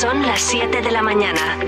[0.00, 1.58] Son las 7 de la mañana.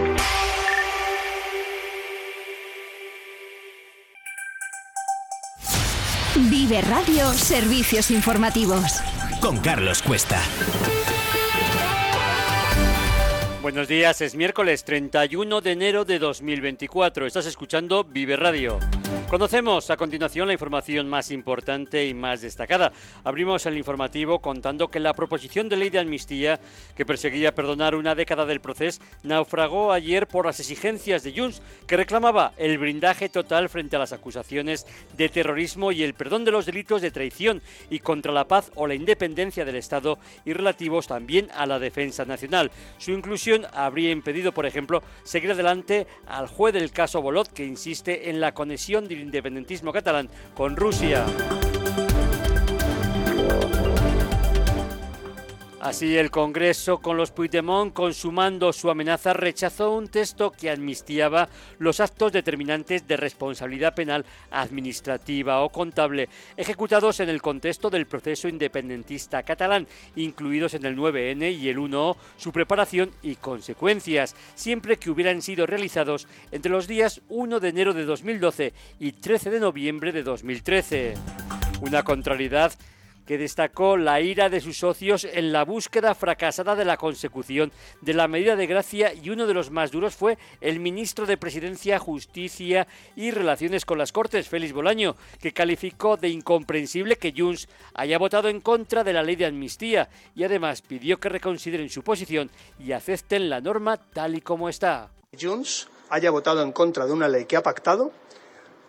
[6.49, 9.03] Vive Radio Servicios Informativos.
[9.43, 10.41] Con Carlos Cuesta.
[13.61, 17.27] Buenos días, es miércoles 31 de enero de 2024.
[17.27, 18.79] Estás escuchando Vive Radio.
[19.33, 22.93] Conocemos a continuación la información más importante y más destacada.
[23.25, 26.61] Abrimos el informativo contando que la proposición de ley de amnistía
[26.95, 31.97] que perseguía perdonar una década del proceso naufragó ayer por las exigencias de Junts, que
[31.97, 36.67] reclamaba el blindaje total frente a las acusaciones de terrorismo y el perdón de los
[36.67, 41.49] delitos de traición y contra la paz o la independencia del Estado y relativos también
[41.55, 42.71] a la defensa nacional.
[42.99, 48.29] Su inclusión habría impedido, por ejemplo, seguir adelante al juez del caso Bolot, que insiste
[48.29, 51.25] en la conexión de independentismo catalán con Rusia.
[55.83, 61.49] Así, el Congreso, con los Puigdemont consumando su amenaza, rechazó un texto que amnistiaba
[61.81, 68.47] los actos determinantes de responsabilidad penal administrativa o contable ejecutados en el contexto del proceso
[68.47, 75.11] independentista catalán, incluidos en el 9N y el 1O, su preparación y consecuencias, siempre que
[75.11, 80.13] hubieran sido realizados entre los días 1 de enero de 2012 y 13 de noviembre
[80.13, 81.15] de 2013.
[81.81, 82.73] Una contrariedad
[83.27, 88.15] que destacó la ira de sus socios en la búsqueda fracasada de la consecución de
[88.15, 91.99] la medida de gracia y uno de los más duros fue el ministro de Presidencia,
[91.99, 98.19] Justicia y Relaciones con las Cortes, Félix Bolaño, que calificó de incomprensible que Junts haya
[98.19, 102.51] votado en contra de la ley de amnistía y además pidió que reconsideren su posición
[102.79, 105.11] y acepten la norma tal y como está.
[105.39, 108.13] Junts haya votado en contra de una ley que ha pactado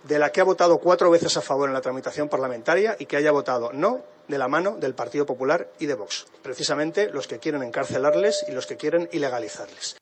[0.04, 3.18] de la que ha votado cuatro veces a favor en la tramitación parlamentaria y que
[3.18, 7.40] haya votado no de la mano del Partido Popular y de Vox, precisamente los que
[7.40, 9.98] quieren encarcelarles y los que quieren ilegalizarles.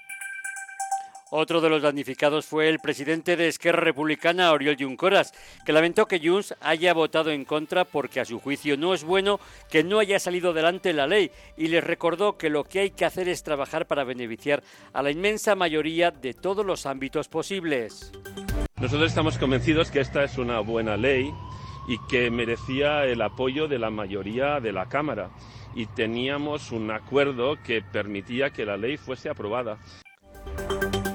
[1.34, 5.31] Otro de los damnificados fue el presidente de Esquerra Republicana, Oriol Juncoras,
[5.66, 9.39] que lamentó que Junts haya votado en contra porque a su juicio no es bueno
[9.69, 13.06] que no haya salido adelante la ley y les recordó que lo que hay que
[13.06, 18.12] hacer es trabajar para beneficiar a la inmensa mayoría de todos los ámbitos posibles.
[18.81, 21.31] Nosotros estamos convencidos que esta es una buena ley
[21.88, 25.30] y que merecía el apoyo de la mayoría de la Cámara
[25.75, 29.78] y teníamos un acuerdo que permitía que la ley fuese aprobada.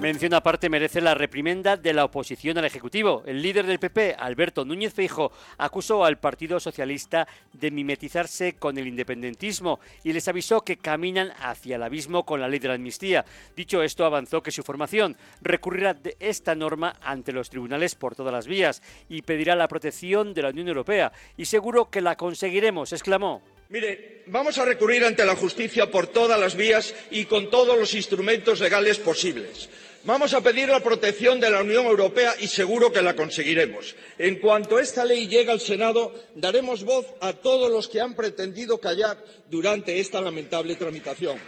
[0.01, 3.23] Mención aparte merece la reprimenda de la oposición al Ejecutivo.
[3.27, 8.87] El líder del PP, Alberto Núñez Feijo, acusó al Partido Socialista de mimetizarse con el
[8.87, 13.25] independentismo y les avisó que caminan hacia el abismo con la ley de la amnistía.
[13.57, 18.35] Dicho esto, avanzó que su formación recurrirá de esta norma ante los tribunales por todas
[18.35, 21.11] las vías y pedirá la protección de la Unión Europea.
[21.39, 23.43] Y seguro que la conseguiremos, exclamó.
[23.69, 27.95] Mire, vamos a recurrir ante la justicia por todas las vías y con todos los
[27.95, 29.69] instrumentos legales posibles.
[30.07, 33.97] Vamos a pedir la protección de la Unión Europea y seguro que la conseguiremos.
[34.19, 38.79] En cuanto esta ley llegue al Senado, daremos voz a todos los que han pretendido
[38.79, 39.19] callar
[39.51, 41.39] durante esta lamentable tramitación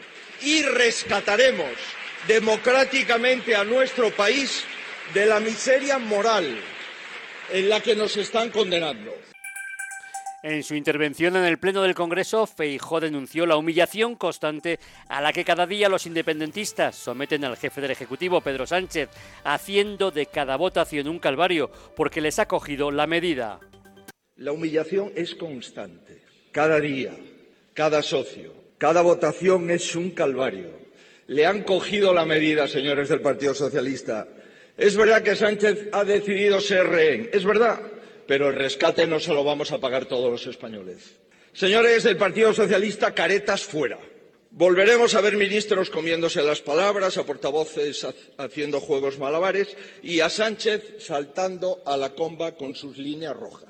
[0.43, 1.71] y rescataremos
[2.27, 4.65] democráticamente a nuestro país
[5.15, 6.59] de la miseria moral
[7.53, 9.15] en la que nos están condenando.
[10.49, 15.31] En su intervención en el Pleno del Congreso, Feijó denunció la humillación constante a la
[15.31, 19.11] que cada día los independentistas someten al jefe del Ejecutivo, Pedro Sánchez,
[19.45, 23.61] haciendo de cada votación un calvario, porque les ha cogido la medida.
[24.37, 26.23] La humillación es constante.
[26.51, 27.15] Cada día,
[27.75, 30.71] cada socio, cada votación es un calvario.
[31.27, 34.27] Le han cogido la medida, señores del Partido Socialista.
[34.79, 37.29] Es verdad que Sánchez ha decidido ser rehén.
[37.35, 37.98] Es verdad
[38.29, 41.17] pero el rescate no se lo vamos a pagar todos los españoles.
[41.55, 43.99] Señores del Partido Socialista, caretas fuera.
[44.51, 48.07] Volveremos a ver ministros comiéndose las palabras, a portavoces
[48.37, 53.68] haciendo juegos malabares y a Sánchez saltando a la comba con sus líneas rojas.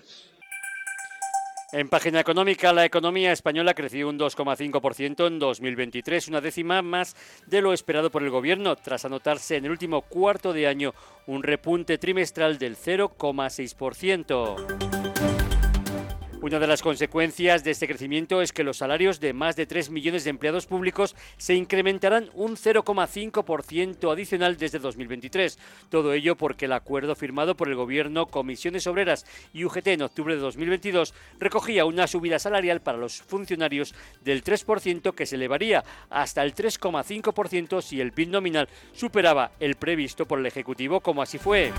[1.71, 7.15] En página económica, la economía española creció un 2,5% en 2023, una décima más
[7.47, 10.95] de lo esperado por el Gobierno, tras anotarse en el último cuarto de año
[11.27, 15.18] un repunte trimestral del 0,6%.
[16.41, 19.91] Una de las consecuencias de este crecimiento es que los salarios de más de 3
[19.91, 25.59] millones de empleados públicos se incrementarán un 0,5% adicional desde 2023.
[25.89, 30.37] Todo ello porque el acuerdo firmado por el Gobierno, Comisiones Obreras y UGT en octubre
[30.37, 36.45] de 2022 recogía una subida salarial para los funcionarios del 3% que se elevaría hasta
[36.45, 41.73] el 3,5% si el PIB nominal superaba el previsto por el Ejecutivo, como así fue.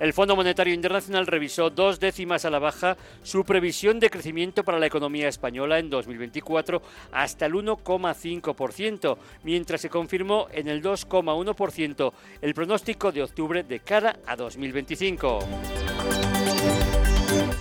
[0.00, 4.78] El Fondo Monetario Internacional revisó dos décimas a la baja su previsión de crecimiento para
[4.78, 6.80] la economía española en 2024
[7.12, 14.16] hasta el 1,5%, mientras se confirmó en el 2,1% el pronóstico de octubre de cara
[14.26, 15.40] a 2025.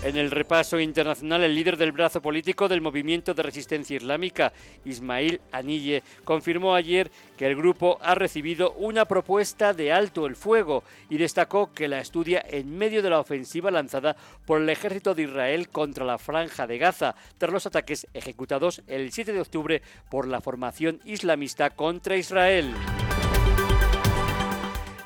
[0.02, 4.54] En el repaso internacional, el líder del brazo político del movimiento de resistencia islámica,
[4.86, 10.86] Ismail Anille, confirmó ayer que el grupo ha recibido una propuesta de alto el fuego
[11.10, 14.16] y destacó que la estudia en medio de la ofensiva lanzada
[14.46, 19.12] por el ejército de Israel contra la franja de Gaza, tras los ataques ejecutados el
[19.12, 22.74] 7 de octubre por la formación islamista contra Israel.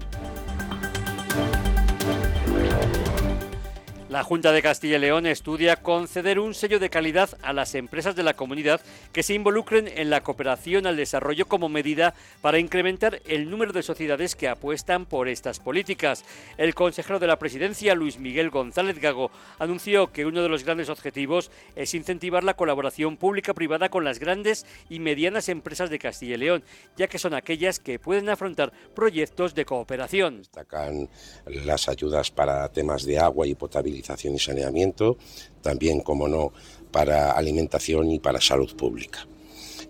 [4.12, 8.14] La Junta de Castilla y León estudia conceder un sello de calidad a las empresas
[8.14, 12.12] de la comunidad que se involucren en la cooperación al desarrollo como medida
[12.42, 16.26] para incrementar el número de sociedades que apuestan por estas políticas.
[16.58, 20.90] El consejero de la presidencia, Luis Miguel González Gago, anunció que uno de los grandes
[20.90, 26.38] objetivos es incentivar la colaboración pública-privada con las grandes y medianas empresas de Castilla y
[26.38, 26.64] León,
[26.98, 30.36] ya que son aquellas que pueden afrontar proyectos de cooperación.
[30.40, 31.08] Destacan
[31.46, 34.01] las ayudas para temas de agua y potabilidad
[34.34, 35.16] y saneamiento,
[35.62, 36.52] también, como no,
[36.90, 39.26] para alimentación y para salud pública.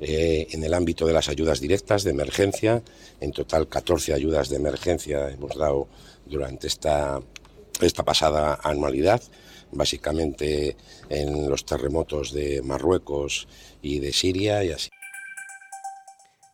[0.01, 2.83] Eh, en el ámbito de las ayudas directas de emergencia,
[3.21, 5.89] en total 14 ayudas de emergencia hemos dado
[6.27, 7.21] durante esta,
[7.81, 9.23] esta pasada anualidad,
[9.71, 10.77] básicamente
[11.09, 13.47] en los terremotos de Marruecos
[13.81, 14.91] y de Siria y así.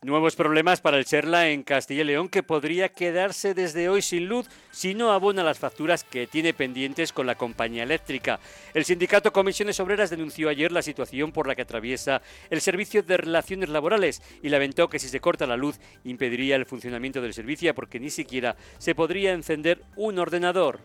[0.01, 4.29] Nuevos problemas para el Cherla en Castilla y León que podría quedarse desde hoy sin
[4.29, 8.39] luz si no abona las facturas que tiene pendientes con la compañía eléctrica.
[8.73, 13.17] El sindicato Comisiones Obreras denunció ayer la situación por la que atraviesa el servicio de
[13.17, 17.75] relaciones laborales y lamentó que si se corta la luz impediría el funcionamiento del servicio
[17.75, 20.79] porque ni siquiera se podría encender un ordenador.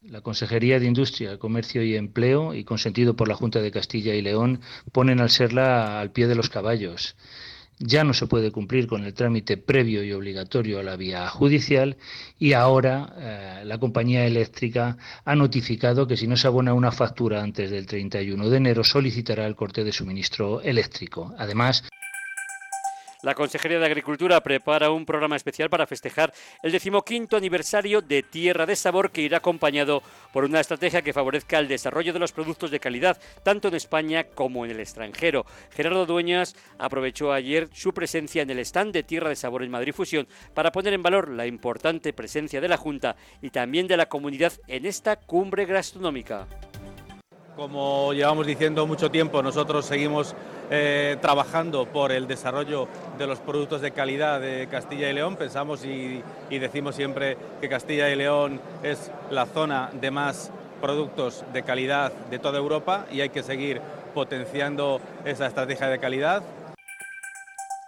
[0.00, 4.22] La Consejería de Industria, Comercio y Empleo, y consentido por la Junta de Castilla y
[4.22, 7.14] León, ponen al serla al pie de los caballos
[7.78, 11.96] ya no se puede cumplir con el trámite previo y obligatorio a la vía judicial
[12.38, 17.42] y ahora eh, la compañía eléctrica ha notificado que si no se abona una factura
[17.42, 21.34] antes del 31 de enero solicitará el corte de suministro eléctrico.
[21.38, 21.84] Además,
[23.24, 26.32] la Consejería de Agricultura prepara un programa especial para festejar
[26.62, 31.58] el decimoquinto aniversario de Tierra de Sabor que irá acompañado por una estrategia que favorezca
[31.58, 35.46] el desarrollo de los productos de calidad, tanto en España como en el extranjero.
[35.70, 39.94] Gerardo Dueñas aprovechó ayer su presencia en el stand de Tierra de Sabor en Madrid
[39.94, 44.10] Fusión para poner en valor la importante presencia de la Junta y también de la
[44.10, 46.46] comunidad en esta cumbre gastronómica.
[47.56, 50.34] Como llevamos diciendo mucho tiempo, nosotros seguimos
[50.72, 55.36] eh, trabajando por el desarrollo de los productos de calidad de Castilla y León.
[55.36, 56.20] Pensamos y,
[56.50, 62.40] decimos siempre que Castilla y León es la zona de más productos de calidad de
[62.40, 63.80] toda Europa y hay que seguir
[64.14, 66.42] potenciando esa estrategia de calidad.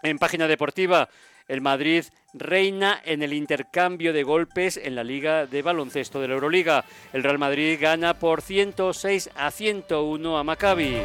[0.04, 1.08] En página deportiva,
[1.48, 6.34] el Madrid reina en el intercambio de golpes en la Liga de Baloncesto de la
[6.34, 6.84] Euroliga.
[7.12, 10.96] El Real Madrid gana por 106 a 101 a Maccabi.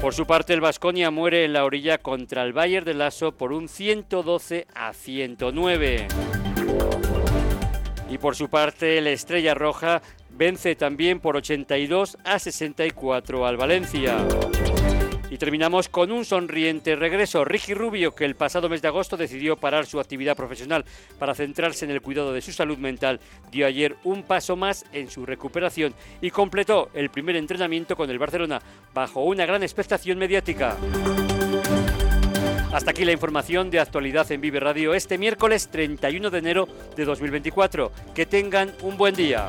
[0.00, 3.52] Por su parte, el Vasconia muere en la orilla contra el Bayern de Lasso por
[3.52, 6.08] un 112 a 109.
[8.10, 14.18] Y por su parte, el Estrella Roja vence también por 82 a 64 al Valencia.
[15.30, 17.44] Y terminamos con un sonriente regreso.
[17.44, 20.84] Ricky Rubio, que el pasado mes de agosto decidió parar su actividad profesional
[21.18, 25.10] para centrarse en el cuidado de su salud mental, dio ayer un paso más en
[25.10, 28.62] su recuperación y completó el primer entrenamiento con el Barcelona
[28.94, 30.76] bajo una gran expectación mediática.
[32.72, 37.04] Hasta aquí la información de actualidad en Vive Radio este miércoles 31 de enero de
[37.06, 37.90] 2024.
[38.14, 39.48] Que tengan un buen día.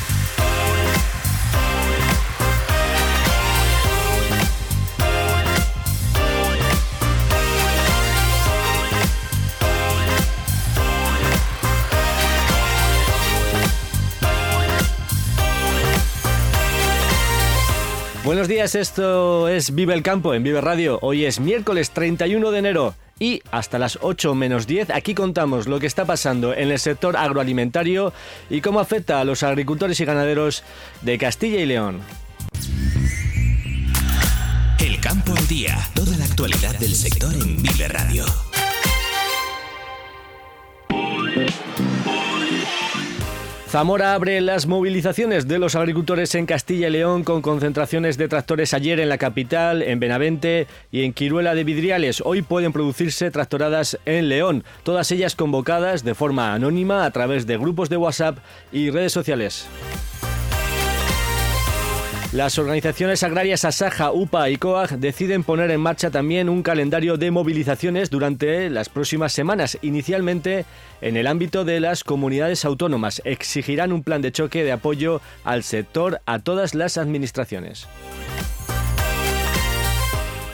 [18.23, 20.99] Buenos días, esto es Vive el Campo en Vive Radio.
[21.01, 25.79] Hoy es miércoles 31 de enero y hasta las 8 menos 10 aquí contamos lo
[25.79, 28.13] que está pasando en el sector agroalimentario
[28.47, 30.63] y cómo afecta a los agricultores y ganaderos
[31.01, 32.01] de Castilla y León.
[34.77, 38.25] El campo al día, toda la actualidad del sector en Vive Radio.
[43.71, 48.73] Zamora abre las movilizaciones de los agricultores en Castilla y León con concentraciones de tractores
[48.73, 52.21] ayer en la capital, en Benavente y en Quiruela de Vidriales.
[52.25, 57.57] Hoy pueden producirse tractoradas en León, todas ellas convocadas de forma anónima a través de
[57.57, 58.39] grupos de WhatsApp
[58.73, 59.69] y redes sociales.
[62.33, 67.29] Las organizaciones agrarias Asaja, UPA y COAG deciden poner en marcha también un calendario de
[67.29, 69.77] movilizaciones durante las próximas semanas.
[69.81, 70.63] Inicialmente,
[71.01, 75.63] en el ámbito de las comunidades autónomas, exigirán un plan de choque de apoyo al
[75.63, 77.89] sector a todas las administraciones.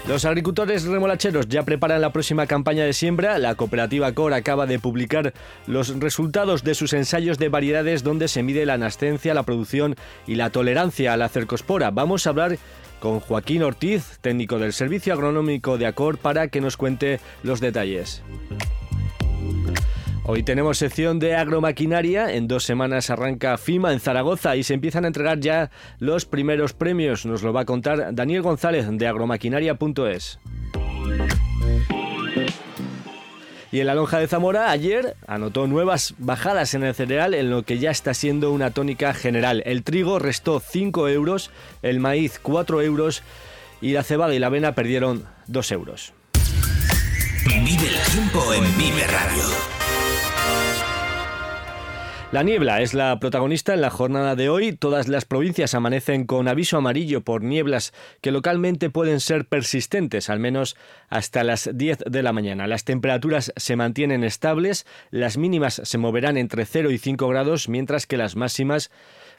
[0.08, 3.38] Los agricultores remolacheros ya preparan la próxima campaña de siembra.
[3.40, 5.34] La cooperativa COR acaba de publicar
[5.68, 9.96] los resultados de sus ensayos de variedades donde se mide la nascencia, la producción
[10.26, 11.92] y la tolerancia a la cercospora.
[11.92, 12.58] Vamos a hablar
[13.02, 18.24] con Joaquín Ortiz, técnico del Servicio Agronómico de ACOR, para que nos cuente los detalles.
[20.29, 22.34] Hoy tenemos sección de agromaquinaria.
[22.34, 26.74] En dos semanas arranca FIMA en Zaragoza y se empiezan a entregar ya los primeros
[26.74, 27.25] premios.
[27.25, 30.39] Nos lo va a contar Daniel González de agromaquinaria.es.
[33.72, 37.63] Y en la lonja de Zamora ayer anotó nuevas bajadas en el cereal en lo
[37.63, 39.63] que ya está siendo una tónica general.
[39.65, 43.24] El trigo restó 5 euros, el maíz 4 euros
[43.79, 46.13] y la cebada y la avena perdieron 2 euros.
[47.46, 49.76] Vive el tiempo en Vive Radio.
[52.34, 54.74] La niebla es la protagonista en la jornada de hoy.
[54.74, 60.41] Todas las provincias amanecen con aviso amarillo por nieblas que localmente pueden ser persistentes, al
[60.41, 60.75] menos
[61.07, 62.67] hasta las 10 de la mañana.
[62.67, 68.05] Las temperaturas se mantienen estables, las mínimas se moverán entre 0 y 5 grados, mientras
[68.05, 68.91] que las máximas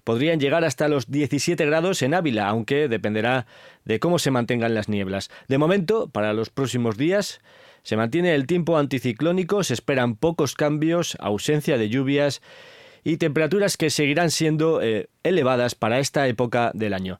[0.02, 3.46] podrían llegar hasta los 17 grados en Ávila, aunque dependerá
[3.84, 5.30] de cómo se mantengan las nieblas.
[5.46, 7.42] De momento, para los próximos días,
[7.82, 12.40] se mantiene el tiempo anticiclónico, se esperan pocos cambios, ausencia de lluvias
[13.08, 17.18] y temperaturas que seguirán siendo eh, elevadas para esta época del año.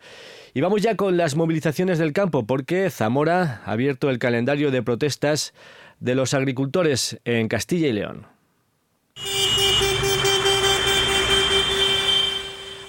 [0.52, 4.83] Y vamos ya con las movilizaciones del campo, porque Zamora ha abierto el calendario de
[4.83, 5.54] protestas
[5.99, 8.26] de los agricultores en Castilla y León.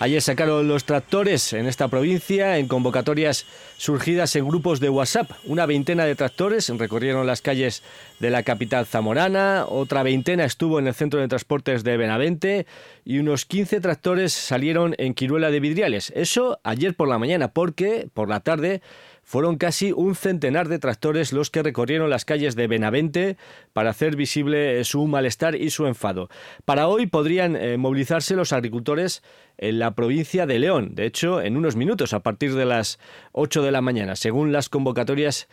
[0.02, 5.30] Ayer sacaron los tractores en esta provincia en convocatorias surgidas en grupos de WhatsApp.
[5.44, 7.84] Una veintena de tractores recorrieron las calles
[8.20, 12.66] de la capital zamorana, otra veintena estuvo en el centro de transportes de Benavente
[13.04, 16.14] y unos 15 tractores salieron en Quiruela de Vidriales.
[16.16, 18.82] Eso ayer por la mañana, porque por la tarde
[19.30, 23.38] fueron casi un centenar de tractores los que recorrieron las calles de Benavente
[23.74, 26.30] para hacer visible su malestar y su enfado.
[26.66, 29.22] Para hoy podrían eh, movilizarse los agricultores
[29.60, 32.98] en la provincia de León, de hecho, en unos minutos, a partir de las
[33.34, 35.48] 8 de la mañana, según las convocatorias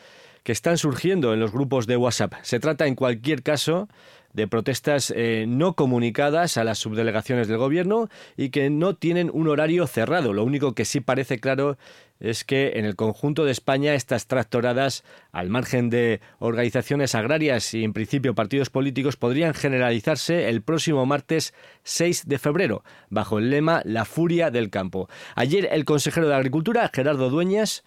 [0.46, 2.34] que están surgiendo en los grupos de WhatsApp.
[2.42, 3.88] Se trata, en cualquier caso,
[4.32, 9.48] de protestas eh, no comunicadas a las subdelegaciones del gobierno y que no tienen un
[9.48, 10.32] horario cerrado.
[10.32, 11.78] Lo único que sí parece claro
[12.20, 17.82] es que en el conjunto de España estas tractoradas, al margen de organizaciones agrarias y
[17.82, 23.82] en principio partidos políticos, podrían generalizarse el próximo martes 6 de febrero, bajo el lema
[23.84, 25.08] La furia del campo.
[25.34, 27.84] Ayer el consejero de Agricultura, Gerardo Dueñas,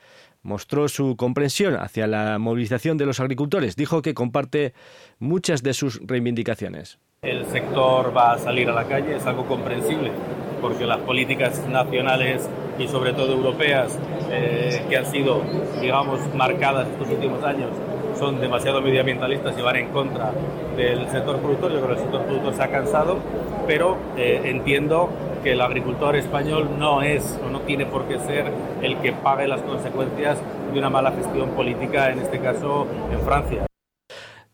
[0.50, 3.76] mostró su comprensión hacia la movilización de los agricultores.
[3.76, 4.74] Dijo que comparte
[5.20, 6.98] muchas de sus reivindicaciones.
[7.22, 10.12] El sector va a salir a la calle, es algo comprensible,
[10.60, 14.00] porque las políticas nacionales y sobre todo europeas
[14.32, 15.44] eh, que han sido,
[15.80, 17.70] digamos, marcadas estos últimos años
[18.18, 20.32] son demasiado medioambientalistas y van en contra
[20.76, 21.74] del sector productor.
[21.74, 23.20] Yo creo que el sector productor se ha cansado,
[23.68, 25.10] pero eh, entiendo
[25.44, 29.48] que el agricultor español no es o no tiene por qué ser el que pague
[29.48, 30.38] las consecuencias
[30.72, 33.66] de una mala gestión política, en este caso en Francia.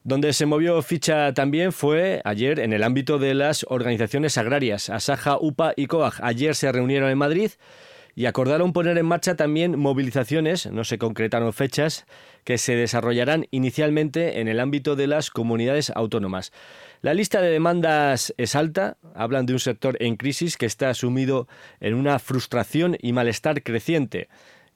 [0.03, 4.91] Donde se movió ficha también fue ayer en el ámbito de las organizaciones agrarias.
[4.91, 7.51] Asaja, UPA y COAG ayer se reunieron en Madrid
[8.13, 12.05] y acordaron poner en marcha también movilizaciones, no se concretaron fechas,
[12.45, 16.53] que se desarrollarán inicialmente en el ámbito de las comunidades autónomas.
[17.05, 21.47] La lista de demandas es alta, hablan de un sector en crisis que está sumido
[21.79, 24.27] en una frustración y malestar creciente.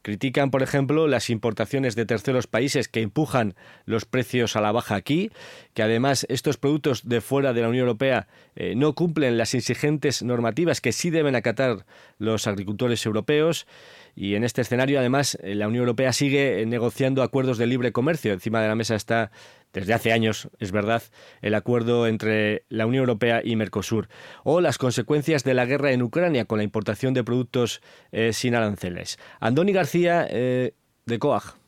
[0.03, 3.55] Critican, por ejemplo, las importaciones de terceros países que empujan
[3.86, 5.31] los precios a la baja aquí,
[5.79, 10.21] que además estos productos de fuera de la Unión Europea eh, no cumplen las exigentes
[10.21, 11.86] normativas que sí deben acatar
[12.17, 13.65] los agricultores europeos.
[14.13, 18.33] Y en este escenario, además, eh, la Unión Europea sigue negociando acuerdos de libre comercio.
[18.33, 19.31] Encima de la mesa está
[19.71, 21.01] desde hace años, es verdad,
[21.41, 24.09] el acuerdo entre la Unión Europea y Mercosur,
[24.43, 27.81] o las consecuencias de la guerra en Ucrania con la importación de productos
[28.12, 29.17] eh, sin aranceles.
[29.39, 30.74] Andoni García, eh,
[31.05, 31.58] de COAG.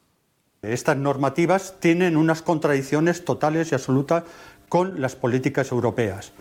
[0.61, 4.25] Estas normativas tienen unas contradicciones totales y absolutas
[4.69, 6.33] con las políticas europeas.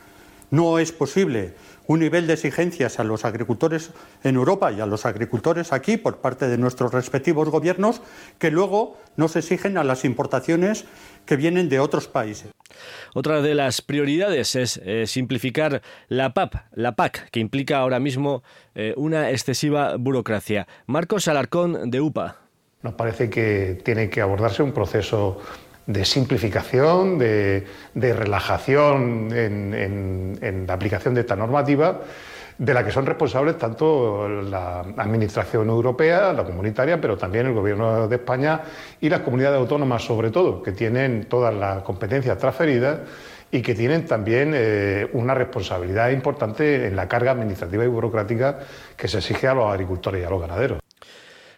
[0.50, 1.55] No es posible
[1.87, 6.19] un nivel de exigencias a los agricultores en Europa y a los agricultores aquí por
[6.19, 8.03] parte de nuestros respectivos gobiernos
[8.39, 10.85] que luego nos exigen a las importaciones
[11.25, 12.50] que vienen de otros países.
[13.15, 18.43] Otra de las prioridades es eh, simplificar la PAP, la PAC, que implica ahora mismo
[18.75, 20.69] eh, una excesiva burocracia.
[20.85, 22.50] Marcos Alarcón, de UPA.
[22.83, 25.39] Nos parece que tiene que abordarse un proceso
[25.87, 32.01] de simplificación, de, relajación en, la aplicación de esta normativa,
[32.57, 38.07] de la que son responsables tanto la Administración Europea, la comunitaria, pero también el Gobierno
[38.07, 38.61] de España
[39.01, 43.01] y las comunidades autónomas, sobre todo, que tienen todas las competencias transferidas
[43.51, 48.59] y que tienen también eh, una responsabilidad importante en la carga administrativa y burocrática
[48.97, 50.81] que se exige a los agricultores y a los ganaderos.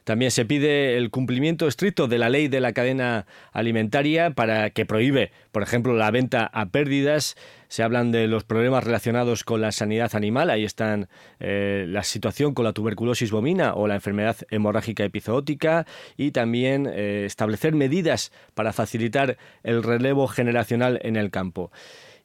[0.04, 4.84] También se pide el cumplimiento estricto de la ley de la cadena alimentaria para que
[4.84, 7.36] prohíbe, por ejemplo, la venta a pérdidas.
[7.68, 10.50] Se hablan de los problemas relacionados con la sanidad animal.
[10.50, 11.08] Ahí están
[11.40, 17.24] eh, la situación con la tuberculosis bovina o la enfermedad hemorrágica epizootica y también eh,
[17.24, 21.70] establecer medidas para facilitar el relevo generacional en el campo.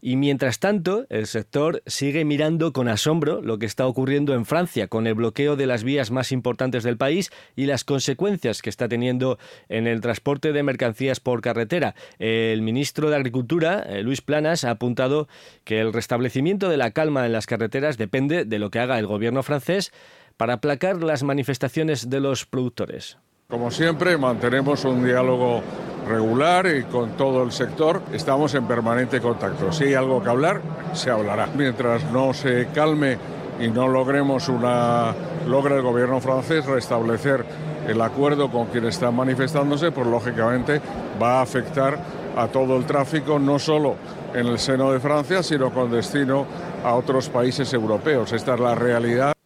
[0.01, 4.87] Y mientras tanto, el sector sigue mirando con asombro lo que está ocurriendo en Francia
[4.87, 8.87] con el bloqueo de las vías más importantes del país y las consecuencias que está
[8.87, 11.95] teniendo en el transporte de mercancías por carretera.
[12.19, 15.27] El ministro de Agricultura, eh, Luis Planas, ha apuntado
[15.63, 19.07] que el restablecimiento de la calma en las carreteras depende de lo que haga el
[19.07, 19.91] gobierno francés
[20.37, 23.17] para aplacar las manifestaciones de los productores.
[23.47, 25.63] Como siempre, mantenemos un diálogo
[26.07, 29.71] regular y con todo el sector estamos en permanente contacto.
[29.71, 30.61] Si hay algo que hablar,
[30.93, 31.47] se hablará.
[31.55, 33.17] Mientras no se calme
[33.59, 35.13] y no logremos una
[35.47, 37.45] logra el gobierno francés restablecer
[37.87, 40.81] el acuerdo con quien está manifestándose, pues lógicamente
[41.21, 41.97] va a afectar
[42.35, 43.95] a todo el tráfico, no solo
[44.33, 46.45] en el seno de Francia, sino con destino
[46.83, 48.33] a otros países europeos.
[48.33, 49.36] Esta es la realidad.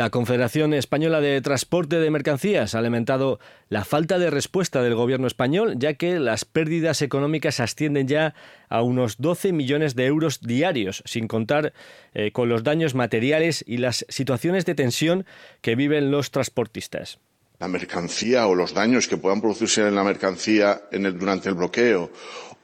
[0.00, 5.26] La Confederación Española de Transporte de Mercancías ha lamentado la falta de respuesta del gobierno
[5.26, 8.34] español, ya que las pérdidas económicas ascienden ya
[8.70, 11.74] a unos 12 millones de euros diarios, sin contar
[12.14, 15.26] eh, con los daños materiales y las situaciones de tensión
[15.60, 17.18] que viven los transportistas.
[17.58, 22.10] La mercancía o los daños que puedan producirse en la mercancía durante el bloqueo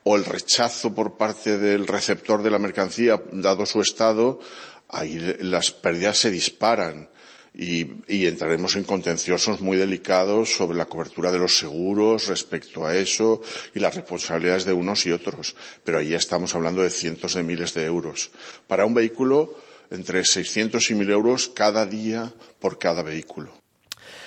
[0.05, 4.41] o el rechazo por parte del receptor de la mercancía, dado su estado,
[4.89, 7.11] ahí las pérdidas se disparan
[7.59, 13.41] y, entraremos en contenciosos muy delicados sobre la cobertura de los seguros respecto a eso
[13.75, 15.57] y las responsabilidades de unos y otros.
[15.83, 18.31] Pero ahí estamos hablando de cientos de miles de euros.
[18.67, 19.57] Para un vehículo,
[19.91, 23.53] entre 600 y 1.000 euros cada día por cada vehículo.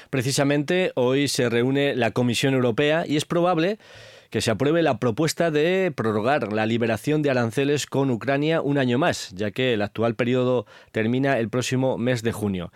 [0.10, 3.78] Precisamente hoy se reúne la Comisión Europea y es probable
[4.32, 8.98] que se apruebe la propuesta de prorrogar la liberación de aranceles con Ucrania un año
[8.98, 12.72] más, ya que el actual periodo termina el próximo mes de junio.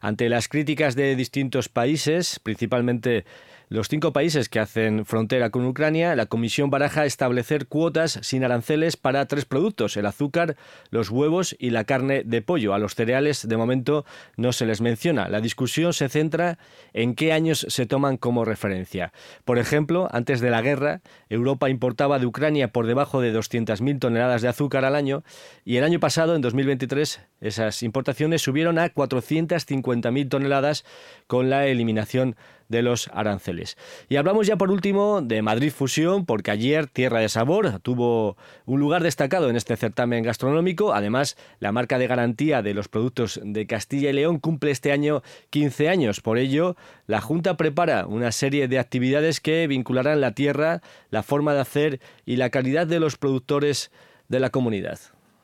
[0.00, 3.24] Ante las críticas de distintos países, principalmente
[3.68, 8.96] los cinco países que hacen frontera con Ucrania, la Comisión baraja establecer cuotas sin aranceles
[8.96, 10.56] para tres productos, el azúcar,
[10.90, 12.74] los huevos y la carne de pollo.
[12.74, 14.04] A los cereales, de momento,
[14.36, 15.28] no se les menciona.
[15.28, 16.58] La discusión se centra
[16.92, 19.12] en qué años se toman como referencia.
[19.44, 24.42] Por ejemplo, antes de la guerra, Europa importaba de Ucrania por debajo de 200.000 toneladas
[24.42, 25.24] de azúcar al año
[25.64, 30.84] y el año pasado, en 2023, esas importaciones subieron a 450.000 toneladas
[31.26, 33.76] con la eliminación de los aranceles.
[34.08, 38.80] Y hablamos ya por último de Madrid Fusión, porque ayer Tierra de Sabor tuvo un
[38.80, 40.92] lugar destacado en este certamen gastronómico.
[40.92, 45.22] Además, la marca de garantía de los productos de Castilla y León cumple este año
[45.50, 46.20] 15 años.
[46.20, 46.76] Por ello,
[47.06, 52.00] la Junta prepara una serie de actividades que vincularán la tierra, la forma de hacer
[52.24, 53.90] y la calidad de los productores
[54.28, 54.98] de la comunidad.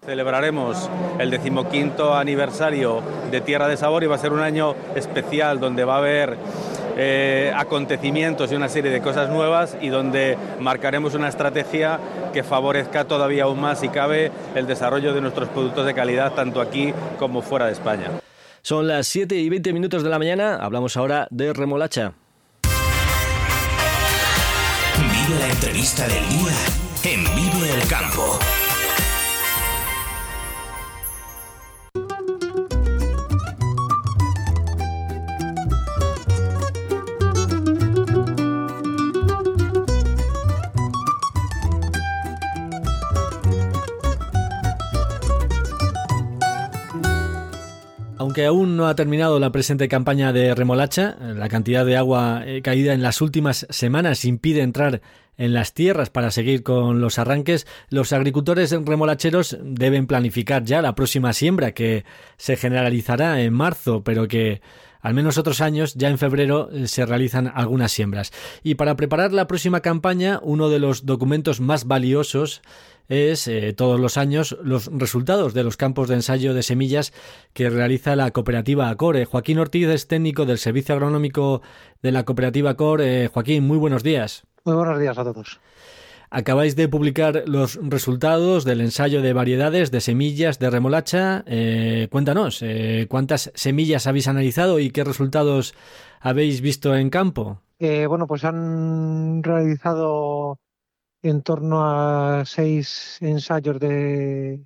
[0.05, 5.61] Celebraremos el decimoquinto aniversario de Tierra de Sabor y va a ser un año especial
[5.61, 6.37] donde va a haber
[6.97, 11.99] eh, acontecimientos y una serie de cosas nuevas y donde marcaremos una estrategia
[12.33, 16.61] que favorezca todavía aún más, si cabe, el desarrollo de nuestros productos de calidad tanto
[16.61, 18.11] aquí como fuera de España.
[18.63, 22.13] Son las 7 y 20 minutos de la mañana, hablamos ahora de remolacha.
[24.99, 28.39] Vive la entrevista del día en Vive el Campo.
[48.23, 52.63] Aunque aún no ha terminado la presente campaña de remolacha, la cantidad de agua eh,
[52.63, 55.03] caída en las últimas semanas impide entrar
[55.37, 60.95] en las tierras para seguir con los arranques, los agricultores remolacheros deben planificar ya la
[60.95, 62.05] próxima siembra que
[62.37, 64.61] se generalizará en marzo, pero que
[65.03, 68.33] al menos otros años, ya en febrero, eh, se realizan algunas siembras.
[68.63, 72.63] Y para preparar la próxima campaña, uno de los documentos más valiosos
[73.09, 77.13] es eh, todos los años los resultados de los campos de ensayo de semillas
[77.53, 79.25] que realiza la cooperativa ACORE.
[79.25, 81.63] Joaquín Ortiz es técnico del Servicio Agronómico
[82.01, 83.29] de la cooperativa ACORE.
[83.29, 84.45] Joaquín, muy buenos días.
[84.65, 85.61] Muy buenos días a todos.
[86.35, 91.45] Acabáis de publicar los resultados del ensayo de variedades de semillas de remolacha.
[91.47, 95.75] Eh, cuéntanos, eh, ¿cuántas semillas habéis analizado y qué resultados
[96.21, 97.61] habéis visto en campo?
[97.79, 100.59] bueno, pues han realizado
[101.21, 104.65] en torno a seis ensayos de,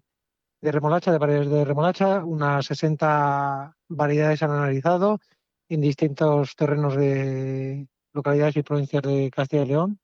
[0.62, 5.18] remolacha, de variedades de remolacha, unas 60 variedades han analizado
[5.68, 9.98] en distintos terrenos de localidades y provincias de Castilla y León,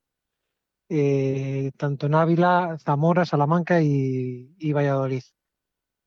[0.89, 5.23] eh, tanto en Ávila, Zamora, Salamanca y, Valladolid.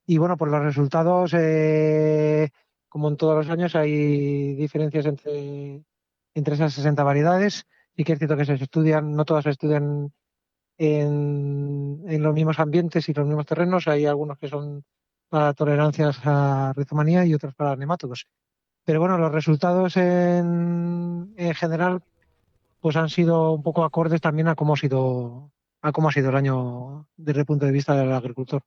[0.06, 2.50] Y bueno, por los resultados, eh,
[2.88, 5.84] como en todos los años, hay diferencias entre,
[6.34, 7.66] entre esas 60 variedades.
[7.96, 10.12] Y que es cierto que se estudian, no todas se estudian
[10.78, 13.88] en, los mismos ambientes y los mismos terrenos.
[13.88, 14.84] Hay algunos que son
[15.30, 18.28] para tolerancias a rizomanía y otros para nemátodos.
[18.84, 22.04] Pero bueno, los resultados en, en general
[22.80, 26.30] pues han sido un poco acordes también a cómo ha sido a cómo ha sido
[26.30, 28.64] el año desde el punto de vista del agricultor.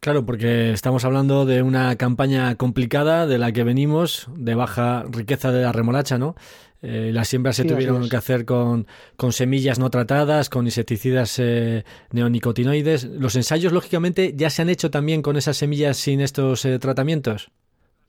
[0.00, 5.52] Claro, porque estamos hablando de una campaña complicada de la que venimos, de baja riqueza
[5.52, 6.34] de la remolacha, ¿no?
[6.82, 11.84] Eh, las siembras se tuvieron que hacer con, con, semillas no tratadas, con insecticidas eh,
[12.10, 13.04] neonicotinoides.
[13.04, 17.50] ¿Los ensayos, lógicamente, ya se han hecho también con esas semillas sin estos eh, tratamientos?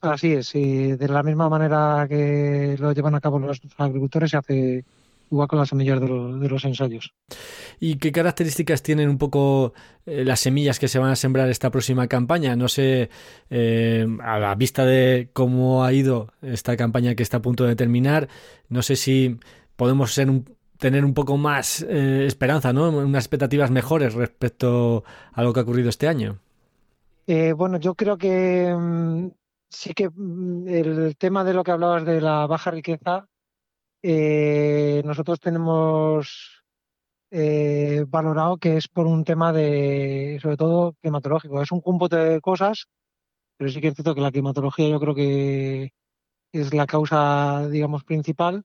[0.02, 4.38] Así es, y de la misma manera que lo llevan a cabo los agricultores se
[4.38, 4.86] hace
[5.32, 7.14] igual con las semillas de, los ensayos.
[7.80, 9.74] ¿Y qué características tienen un poco
[10.06, 12.56] eh, las semillas que se van a sembrar esta próxima campaña?
[12.56, 13.10] No sé,
[13.50, 17.76] eh, a la vista de cómo ha ido esta campaña que está a punto de
[17.76, 18.28] terminar,
[18.70, 19.40] no sé si
[19.76, 20.30] podemos ser
[20.78, 22.90] tener un poco más eh, esperanza, ¿no?
[22.90, 26.40] Unas expectativas mejores respecto a lo que ha ocurrido este año.
[27.56, 29.28] bueno, yo creo que mm,
[29.70, 33.28] sí que mm, el tema de lo que hablabas de la baja riqueza
[34.08, 36.64] eh, nosotros tenemos
[37.32, 41.60] eh, valorado que es por un tema de, sobre todo, climatológico.
[41.60, 42.86] Es un cúmputo de cosas,
[43.58, 45.92] pero sí que es cierto que la climatología yo creo que
[46.54, 48.64] es la causa, digamos, principal.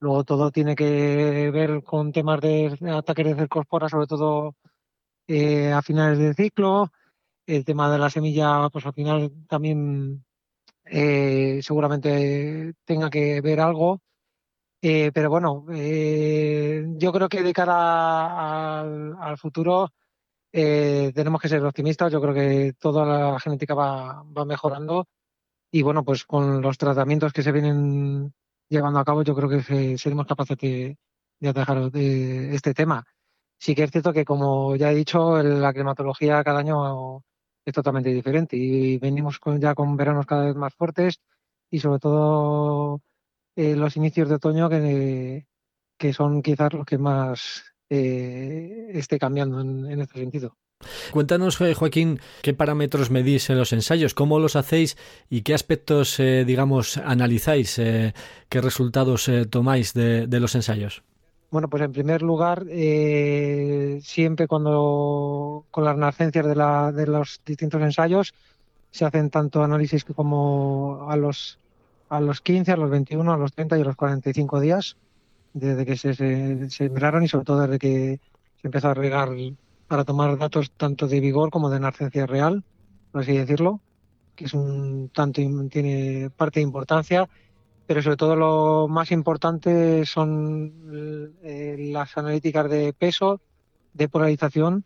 [0.00, 4.56] Luego todo tiene que ver con temas de ataques de cercospora, sobre todo
[5.28, 6.90] eh, a finales del ciclo.
[7.46, 10.24] El tema de la semilla, pues al final también
[11.62, 14.00] seguramente tenga que ver algo.
[14.82, 19.92] Eh, pero bueno, eh, yo creo que de cara al, futuro
[20.52, 22.12] eh, tenemos que ser optimistas.
[22.12, 25.06] Yo creo que toda la genética va, mejorando
[25.70, 28.34] y bueno, pues con los tratamientos que se vienen
[28.68, 30.98] llevando a cabo, yo creo que seremos capaces de,
[31.48, 33.04] atajar este tema.
[33.58, 37.24] Sí que es cierto que, como ya he dicho, la climatología cada año
[37.64, 41.20] es totalmente diferente y venimos ya con veranos cada vez más fuertes
[41.70, 43.00] y sobre todo
[43.60, 45.46] eh, los inicios de otoño que,
[45.98, 50.56] que, son quizás los que más eh, esté cambiando en, este sentido.
[51.10, 54.96] Cuéntanos, eh, Joaquín, qué parámetros medís en los ensayos, cómo los hacéis
[55.28, 58.14] y qué aspectos, eh, digamos, analizáis, eh,
[58.48, 61.02] qué resultados tomáis de, los ensayos.
[61.50, 62.64] Bueno, pues en primer lugar,
[64.00, 68.32] siempre cuando con las nacencias de, la, de los distintos ensayos
[68.90, 71.59] se hacen tanto análisis como a los
[72.10, 74.96] a los 15, a los 21, a los 30 y a los 45 días
[75.52, 78.20] desde que se, se sembraron y sobre todo desde que
[78.60, 79.30] se empezó a regar
[79.88, 82.64] para tomar datos tanto de vigor como de nascencia real,
[83.10, 83.80] por así decirlo,
[84.36, 87.28] que es un tanto tiene parte de importancia,
[87.86, 93.40] pero sobre todo lo más importante son eh, las analíticas de peso,
[93.94, 94.84] de polarización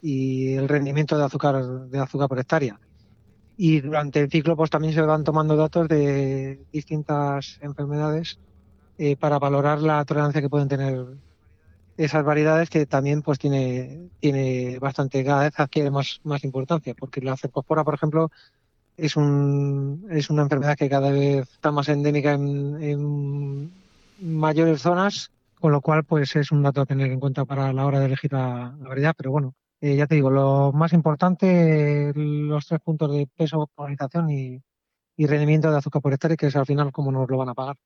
[0.00, 2.78] y el rendimiento de azúcar de azúcar por hectárea.
[3.56, 8.38] Y durante el ciclo pues también se van tomando datos de distintas enfermedades
[8.98, 11.06] eh, para valorar la tolerancia que pueden tener
[11.96, 17.20] esas variedades que también pues tiene, tiene bastante, cada vez adquiere más, más importancia, porque
[17.20, 18.30] la cercospora, por ejemplo,
[18.96, 23.72] es, un, es una enfermedad que cada vez está más endémica en,
[24.20, 27.84] mayores zonas, con lo cual pues es un dato a tener en cuenta para la
[27.84, 32.66] hora de elegir la, variedad, pero bueno, eh, ya te digo, lo más importante, los
[32.66, 34.62] tres puntos de peso, polarización y,
[35.16, 37.54] y rendimiento de azúcar por hectárea, que es al final como nos lo van a
[37.54, 37.76] pagar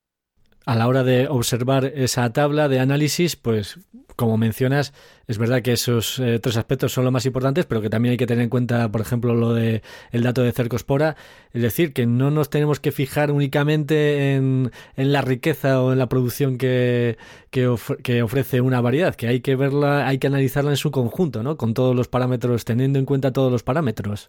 [0.69, 3.79] a la hora de observar esa tabla de análisis, pues
[4.17, 4.93] como mencionas,
[5.27, 8.17] es verdad que esos eh, tres aspectos son los más importantes, pero que también hay
[8.19, 11.17] que tener en cuenta, por ejemplo, lo de el dato de cercospora,
[11.55, 16.11] es decir, que no nos tenemos que fijar únicamente en, la riqueza o en la
[16.11, 17.17] producción que,
[17.51, 21.57] que, ofrece una variedad, que hay que verla, hay que analizarla en su conjunto, ¿no?
[21.57, 24.29] Con todos los parámetros, teniendo en cuenta todos los parámetros.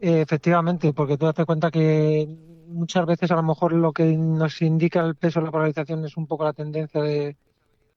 [0.00, 2.26] Efectivamente, porque tú das cuenta que
[2.68, 6.16] muchas veces a lo mejor lo que nos indica el peso de la polarización es
[6.16, 7.36] un poco la tendencia de,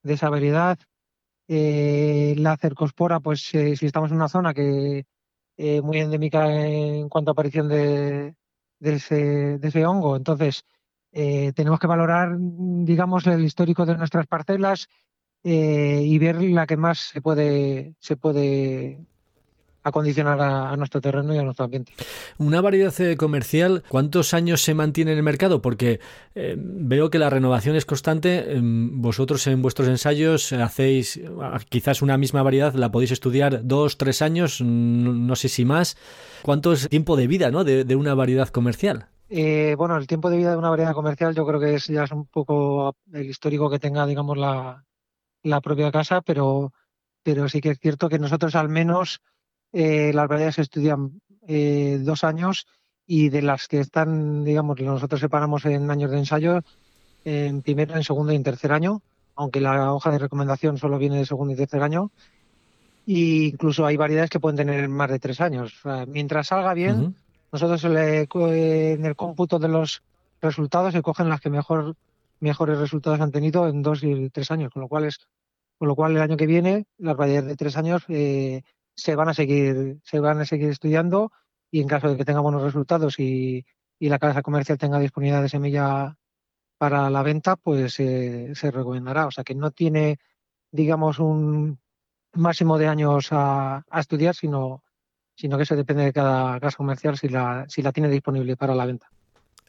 [0.04, 0.80] esa variedad.
[1.48, 5.06] Eh, la cercospora, pues eh, si estamos en una zona que
[5.58, 8.36] eh, muy endémica en cuanto a aparición de,
[8.80, 10.66] ese, de ese hongo, entonces
[11.12, 14.88] tenemos que valorar, digamos, el histórico de nuestras parcelas
[15.44, 19.06] y ver la que más se puede, se puede
[19.84, 21.94] acondicionar a, nuestro terreno y a nuestro ambiente.
[22.38, 25.62] Una variedad eh, comercial, ¿cuántos años se mantiene en el mercado?
[25.62, 26.00] Porque
[26.36, 28.54] eh, veo que la renovación es constante.
[28.54, 33.98] Em, vosotros en vuestros ensayos hacéis ah, quizás una misma variedad, la podéis estudiar dos,
[33.98, 35.98] tres años, no, sé si más.
[36.44, 37.64] ¿Cuánto es tiempo de vida ¿no?
[37.64, 39.08] de, una variedad comercial?
[39.30, 42.04] Eh, bueno, el tiempo de vida de una variedad comercial yo creo que es ya
[42.04, 44.84] es un poco el histórico que tenga, digamos, la,
[45.44, 46.74] la propia casa, pero,
[47.24, 49.22] pero sí que es cierto que nosotros al menos
[49.74, 52.68] eh, las variedades se estudian eh, dos años
[53.08, 56.62] y de las que están, digamos, nosotros separamos en años de ensayo
[57.24, 59.02] en primero, en segundo y en tercer año,
[59.36, 62.12] aunque la hoja de recomendación solo viene de segundo y tercer año.
[63.06, 65.74] Y incluso hay variedades que pueden tener más de tres años.
[66.08, 67.16] mientras salga bien,
[67.52, 70.04] nosotros en el cómputo de los
[70.42, 71.96] resultados se cogen las que mejor
[72.42, 75.20] mejores resultados han tenido en dos y tres años, con lo cual es,
[75.78, 78.64] con lo cual el año que viene las variedades de tres años eh,
[79.02, 81.32] se van a seguir, se van a seguir estudiando
[81.72, 83.66] y en caso de que tenga buenos resultados y,
[84.00, 86.18] la casa comercial tenga disponibilidad de semilla
[86.80, 89.28] para la venta, pues eh, se recomendará.
[89.28, 90.18] O sea que no tiene,
[90.72, 91.80] digamos, un
[92.34, 94.84] máximo de años a, a estudiar, sino,
[95.36, 98.74] sino que eso depende de cada casa comercial si la, si la tiene disponible para
[98.74, 99.08] la venta.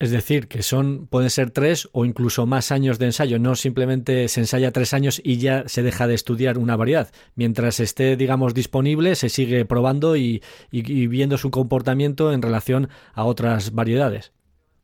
[0.03, 3.38] Es decir, que son, pueden ser tres o incluso más años de ensayo.
[3.38, 7.12] No simplemente se ensaya tres años y ya se deja de estudiar una variedad.
[7.37, 13.75] Mientras esté, digamos, disponible, se sigue probando y, viendo su comportamiento en relación a otras
[13.75, 14.33] variedades.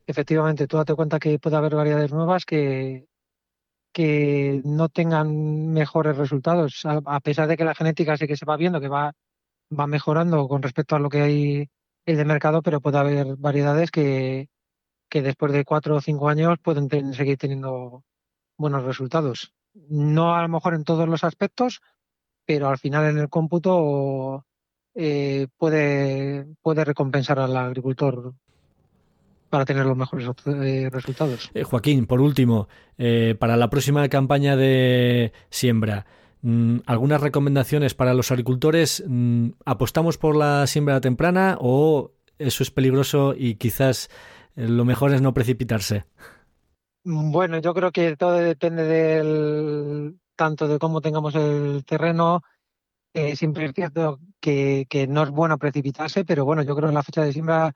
[0.06, 3.08] Efectivamente, tú date cuenta que puede haber variedades nuevas que,
[3.92, 8.56] que no tengan mejores resultados, a, pesar de que la genética sí que se va
[8.56, 9.14] viendo que va,
[9.76, 11.68] va mejorando con respecto a lo que hay
[12.06, 14.46] en el mercado, pero puede haber variedades que,
[15.08, 18.04] que después de cuatro o cinco años pueden seguir teniendo
[18.56, 19.52] buenos resultados.
[19.88, 21.80] No a lo mejor en todos los aspectos,
[22.44, 24.44] pero al final en el cómputo
[24.94, 28.34] eh, puede, puede recompensar al agricultor
[29.48, 31.50] para tener los mejores eh, resultados.
[31.54, 32.68] Eh, Joaquín, por último,
[33.38, 36.06] para la próxima campaña de siembra,
[36.42, 39.04] mm, ¿algunas recomendaciones para los agricultores?
[39.06, 44.10] Mm, ¿Apostamos por la siembra temprana o eso es peligroso y quizás
[44.54, 46.04] lo mejor es no precipitarse.
[47.04, 52.42] Bueno, yo creo que todo depende del tanto de cómo tengamos el terreno.
[53.14, 57.02] Eh, siempre es cierto que, no es bueno precipitarse, pero bueno, yo creo que la
[57.02, 57.72] fecha de siembra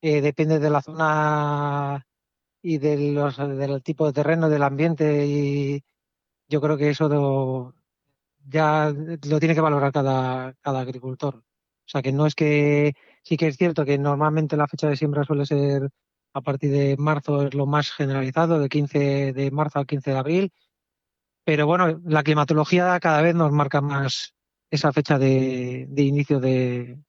[0.00, 2.06] eh, depende de la zona
[2.62, 5.82] y de los, del tipo de terreno, del ambiente y
[6.48, 7.74] yo creo que eso
[8.48, 8.92] ya
[9.28, 11.36] lo tiene que valorar cada, cada agricultor.
[11.36, 14.96] O sea que no es que sí que es cierto que normalmente la fecha de
[14.96, 15.90] siembra suele ser
[16.32, 20.18] a partir de marzo es lo más generalizado, de 15 de marzo al 15 de
[20.18, 20.52] abril.
[21.44, 24.34] Pero bueno, la climatología cada vez nos marca más
[24.70, 27.00] esa fecha de, inicio de,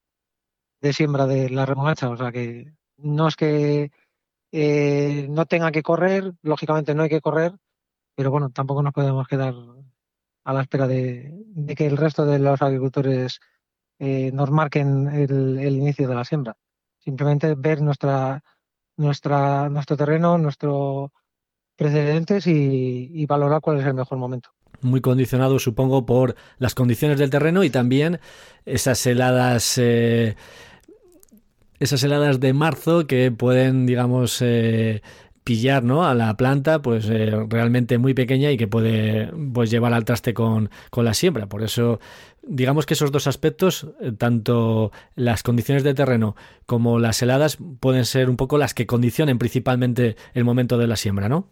[0.93, 2.09] siembra de la remolacha.
[2.09, 3.91] O sea que no es que
[4.51, 7.53] eh, no tenga que correr, lógicamente no hay que correr,
[8.15, 9.53] pero bueno, tampoco nos podemos quedar
[10.43, 13.39] a la espera de, que el resto de los agricultores
[13.99, 16.57] eh, nos marquen el, el inicio de la siembra.
[16.99, 18.43] Simplemente ver nuestra
[19.01, 21.11] nuestra, nuestro terreno, nuestros
[21.75, 24.49] precedentes y, valorar cuál es el mejor momento
[24.81, 28.19] muy condicionado, supongo, por las condiciones del terreno y también
[28.65, 29.77] esas heladas.
[29.77, 30.35] Eh,
[31.79, 35.03] esas heladas de marzo que pueden, digamos, eh,
[35.43, 36.05] pillar ¿no?
[36.05, 40.33] a la planta pues eh, realmente muy pequeña y que puede pues llevar al traste
[40.33, 41.47] con, con, la siembra.
[41.47, 41.99] Por eso
[42.43, 48.05] digamos que esos dos aspectos, eh, tanto las condiciones de terreno como las heladas, pueden
[48.05, 51.47] ser un poco las que condicionen principalmente el momento de la siembra, ¿no?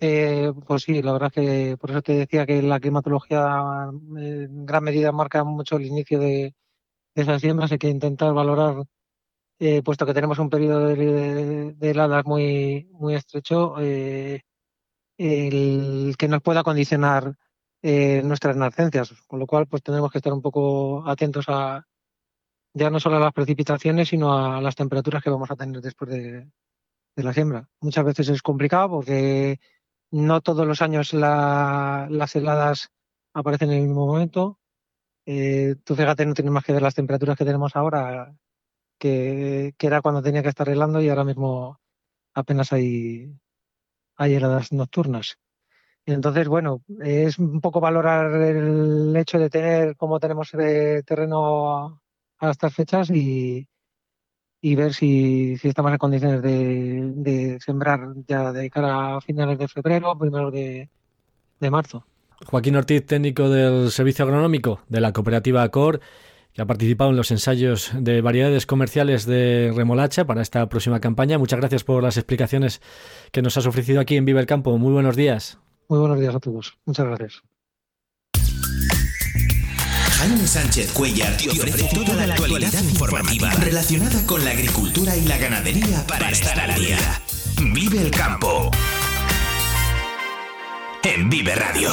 [0.00, 4.82] Eh, pues sí, la verdad que por eso te decía que la climatología en gran
[4.82, 6.54] medida marca mucho el inicio de,
[7.14, 7.70] de esas siembras.
[7.70, 8.84] Hay que intentar valorar
[9.64, 14.40] eh, puesto que tenemos un periodo de, heladas muy, muy estrecho, eh,
[15.16, 17.36] el que nos pueda condicionar
[17.80, 21.86] eh, nuestras nascencias, con lo cual pues tenemos que estar un poco atentos a
[22.74, 26.10] ya no solo a las precipitaciones, sino a las temperaturas que vamos a tener después
[26.10, 26.50] de,
[27.14, 27.68] la siembra.
[27.80, 29.60] Muchas veces es complicado porque
[30.10, 32.90] no todos los años las heladas
[33.32, 34.58] aparecen en el mismo momento.
[35.84, 38.34] tú fíjate, no tienes más que ver las temperaturas que tenemos ahora
[39.02, 41.80] que, era cuando tenía que estar helando y ahora mismo
[42.34, 43.34] apenas hay,
[44.16, 45.38] hay heladas nocturnas.
[46.06, 52.00] Entonces, bueno, es un poco valorar el hecho de tener como tenemos el terreno
[52.38, 53.68] a, estas fechas y,
[54.60, 59.58] y ver si, si, estamos en condiciones de, de, sembrar ya de cara a finales
[59.58, 60.88] de febrero, primero de,
[61.60, 62.04] de marzo.
[62.46, 66.00] Joaquín Ortiz, técnico del Servicio Agronómico de la cooperativa ACOR
[66.52, 71.38] que ha participado en los ensayos de variedades comerciales de remolacha para esta próxima campaña.
[71.38, 72.80] Muchas gracias por las explicaciones
[73.30, 74.76] que nos has ofrecido aquí en Vive el Campo.
[74.78, 75.58] Muy buenos días.
[75.88, 76.78] Muy buenos días a todos.
[76.84, 77.42] Muchas gracias.
[80.22, 85.36] Jaime Sánchez Cuellar te ofrece toda la actualidad informativa relacionada con la agricultura y la
[85.36, 86.98] ganadería para estar al día.
[87.74, 88.70] Vive el campo.
[91.02, 91.90] En Vive Radio.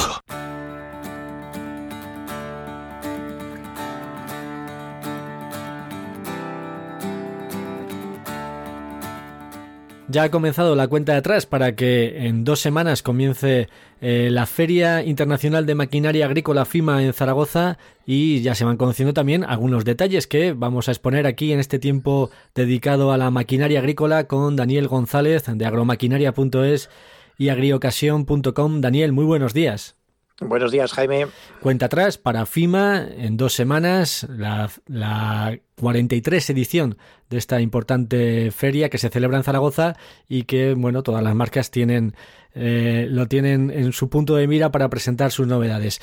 [10.12, 13.70] Ya ha comenzado la cuenta de atrás para que en dos semanas comience
[14.02, 19.14] eh, la Feria Internacional de Maquinaria Agrícola FIMA en Zaragoza y ya se van conociendo
[19.14, 23.78] también algunos detalles que vamos a exponer aquí en este tiempo dedicado a la maquinaria
[23.78, 26.90] agrícola con Daniel González de agromaquinaria.es
[27.38, 28.82] y agriocasión.com.
[28.82, 29.99] Daniel, muy buenos días.
[30.42, 31.28] Buenos días, Jaime.
[31.62, 36.98] Cuenta atrás para FIMA en dos semanas, la, la, 43 edición
[37.30, 39.96] de esta importante feria que se celebra en Zaragoza
[40.28, 42.16] y que, bueno, todas las marcas tienen,
[42.54, 46.02] eh, lo tienen en su punto de mira para presentar sus novedades.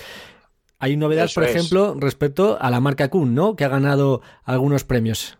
[0.78, 3.56] Hay novedades, por ejemplo, respecto a la marca Kuhn, ¿no?
[3.56, 5.38] Que ha ganado algunos premios.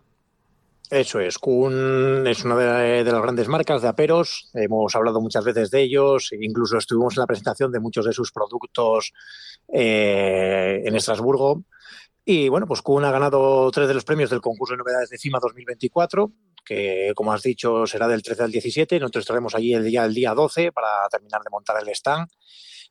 [0.89, 5.69] Eso es, Kuhn es una de, las grandes marcas de aperos, hemos hablado muchas veces
[5.69, 9.11] de ellos, incluso estuvimos en la presentación de muchos de sus productos
[9.73, 11.65] eh, en Estrasburgo.
[12.23, 15.17] Y bueno, pues Kuhn ha ganado tres de los premios del concurso de novedades de
[15.17, 16.31] CIMA 2024,
[16.63, 18.99] que como has dicho será del 13 al 17.
[18.99, 22.29] Nosotros estaremos allí el día, el día 12 para terminar de montar el stand.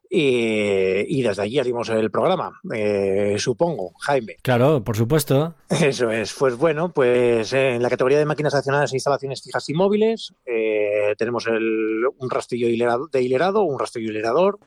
[0.08, 4.36] Y, desde allí harimos el programa, eh, supongo, Jaime.
[4.42, 5.54] Claro, por supuesto.
[5.68, 6.32] Eso es.
[6.34, 10.32] Pues bueno, pues eh, en la categoría de máquinas accionadas e instalaciones fijas y móviles
[10.44, 14.58] eh, tenemos un rastrillo de hilerado, un rastrillo hilerador,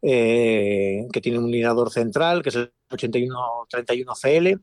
[0.00, 4.60] que tiene un hilerador central, que es el 8131CL,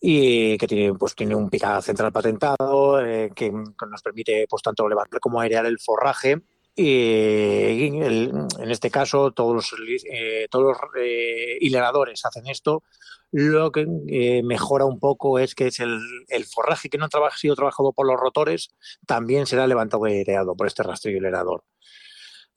[0.00, 2.98] y que tiene, pues, tiene un pica central patentado,
[3.34, 6.42] que, nos permite pues, tanto levantar como airear el forraje
[6.76, 9.74] y en este caso todos los,
[10.10, 12.82] eh, todos los eh, hileradores hacen esto.
[13.30, 16.00] Lo que eh, mejora un poco es que es el,
[16.52, 18.70] forraje que no ha sido trabajado por los rotores
[19.06, 21.64] también será levantado y aireado por este rastrillo hilerador.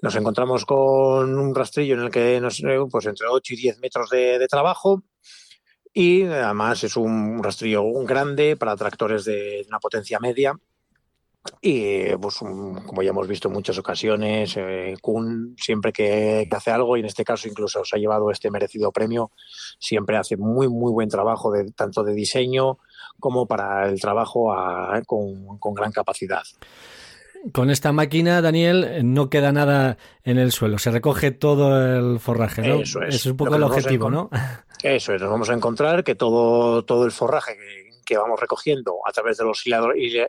[0.02, 4.10] Nos encontramos con un rastrillo en el que nos, pues entre 8 y 10 metros
[4.12, 5.04] de, de trabajo
[5.94, 10.54] y además es un rastrillo grande para tractores de una potencia media
[11.62, 16.98] Y pues como ya hemos visto en muchas ocasiones, eh, Kuhn siempre que, hace algo,
[16.98, 19.32] y en este caso incluso se ha llevado este merecido premio,
[19.80, 22.80] siempre hace muy muy buen trabajo de tanto de diseño
[23.20, 24.54] como para el trabajo
[25.06, 26.44] con, con gran capacidad.
[27.54, 32.62] Con esta máquina, Daniel, no queda nada en el suelo, se recoge todo el forraje,
[32.62, 32.82] ¿no?
[32.82, 33.16] Eso es.
[33.16, 34.30] es un poco el objetivo, ¿no?
[34.84, 39.00] Eso es, nos vamos a encontrar que todo, todo el forraje que, que vamos recogiendo
[39.06, 39.64] a través de los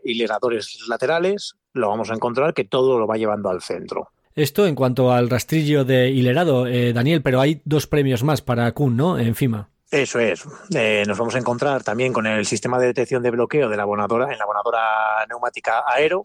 [0.04, 4.10] hileradores laterales, lo vamos a encontrar que todo lo va llevando al centro.
[4.34, 8.70] Esto en cuanto al rastrillo de hilerado, eh, Daniel, pero hay dos premios más para
[8.72, 9.18] Kuhn, ¿no?
[9.18, 9.70] Encima.
[9.90, 10.44] Eso es.
[10.74, 13.84] Eh, nos vamos a encontrar también con el sistema de detección de bloqueo de la
[13.84, 16.22] abonadora en la abonadora neumática Aero,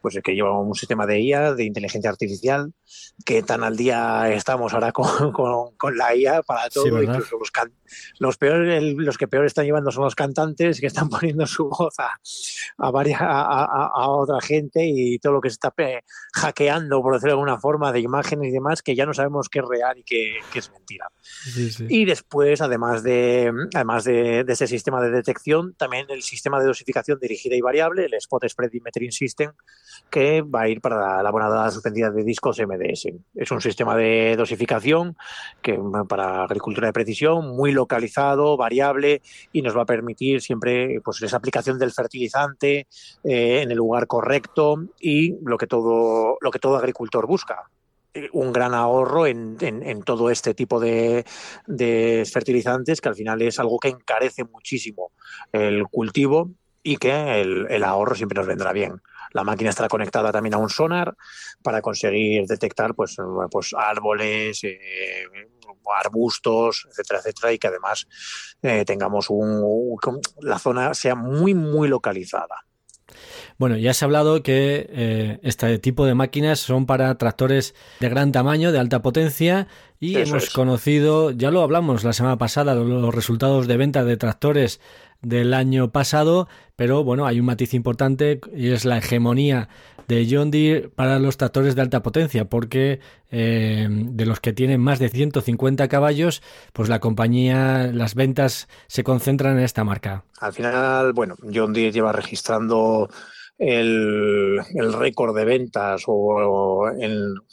[0.00, 2.72] pues es que lleva un sistema de IA, de inteligencia artificial,
[3.24, 7.50] que tan al día estamos ahora con, con, la IA para todo, incluso los,
[8.18, 11.94] los, peores, los que peor están llevando son los cantantes que están poniendo su voz
[11.98, 12.18] a,
[12.78, 15.74] a, varias, a, otra gente y todo lo que se está
[16.34, 19.60] hackeando, por decirlo de alguna forma, de imágenes y demás, que ya no sabemos qué
[19.60, 21.08] es real y qué, es mentira.
[21.88, 26.66] Y después, además de, además de, de ese sistema de detección, también el sistema de
[26.66, 29.52] dosificación dirigida y variable, el Spot Spread Metering System,
[30.10, 33.08] que va a ir para la abonada suspendida de discos MDS.
[33.34, 35.16] Es un sistema de dosificación
[35.62, 35.78] que
[36.08, 39.20] para agricultura de precisión, muy localizado, variable
[39.52, 42.86] y nos va a permitir siempre pues, esa aplicación del fertilizante
[43.22, 47.70] eh, en el lugar correcto y lo que todo, lo que todo agricultor busca,
[48.32, 49.56] un gran ahorro en,
[50.04, 51.24] todo este tipo de,
[52.32, 55.12] fertilizantes, que al final es algo que encarece muchísimo
[55.52, 56.50] el cultivo
[56.82, 59.00] y que el ahorro siempre nos vendrá bien.
[59.34, 61.16] La máquina estará conectada también a un sonar
[61.60, 63.16] para conseguir detectar pues,
[63.50, 65.24] pues árboles, eh,
[65.92, 68.06] arbustos, etcétera, etcétera, y que además
[68.62, 70.00] eh, tengamos un,
[70.40, 72.64] la zona sea muy, muy localizada.
[73.58, 78.08] Bueno, ya se ha hablado que eh, este tipo de máquinas son para tractores de
[78.08, 79.68] gran tamaño, de alta potencia,
[80.00, 84.80] y hemos conocido, ya lo hablamos la semana pasada, los resultados de venta de tractores
[85.24, 89.68] del año pasado, pero bueno, hay un matiz importante y es la hegemonía
[90.08, 93.00] de John Deere para los tractores de alta potencia, porque
[93.30, 99.04] eh, de los que tienen más de 150 caballos, pues la compañía, las ventas se
[99.04, 100.24] concentran en esta marca.
[100.40, 103.08] Al final, bueno, John Deere lleva registrando
[103.58, 104.60] el,
[104.92, 106.90] récord de ventas o,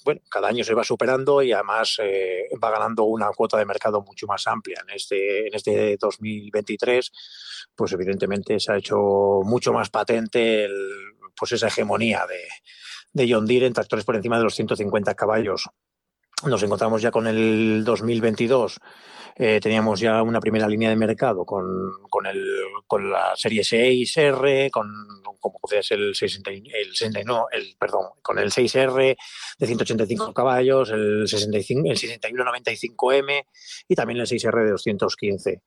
[0.03, 4.01] bueno, cada año se va superando y además eh, va ganando una cuota de mercado
[4.01, 4.81] mucho más amplia.
[4.87, 7.11] En este, en este 2023,
[7.75, 8.97] pues evidentemente se ha hecho
[9.43, 10.67] mucho más patente
[11.35, 12.47] pues esa hegemonía de,
[13.13, 15.69] de John Deere en tractores por encima de los 150 caballos.
[16.45, 18.79] Nos encontramos ya con el 2022
[19.35, 21.65] eh, teníamos ya una primera línea de mercado con,
[22.09, 22.45] con, el,
[22.85, 24.87] con la serie 6R, con
[25.39, 26.65] como el 60, el
[27.51, 29.17] el perdón, con el 6R
[29.57, 33.45] de 185 caballos, el 65, el 6195M
[33.87, 35.61] y también el 6R de 215.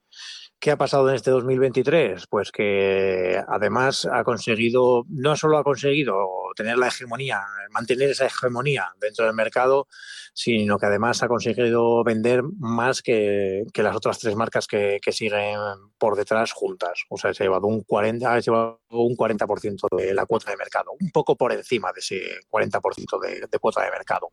[0.65, 2.27] ¿Qué ha pasado en este 2023?
[2.27, 8.89] Pues que además ha conseguido, no solo ha conseguido tener la hegemonía, mantener esa hegemonía
[8.99, 9.89] dentro del mercado,
[10.33, 15.59] sino que además ha conseguido vender más que, las otras tres marcas que, siguen
[15.99, 17.05] por detrás juntas.
[17.11, 19.47] O sea, se ha llevado un 40%, ha llevado un 40
[19.99, 23.85] de la cuota de mercado, un poco por encima de ese 40% de, de cuota
[23.85, 24.31] de mercado.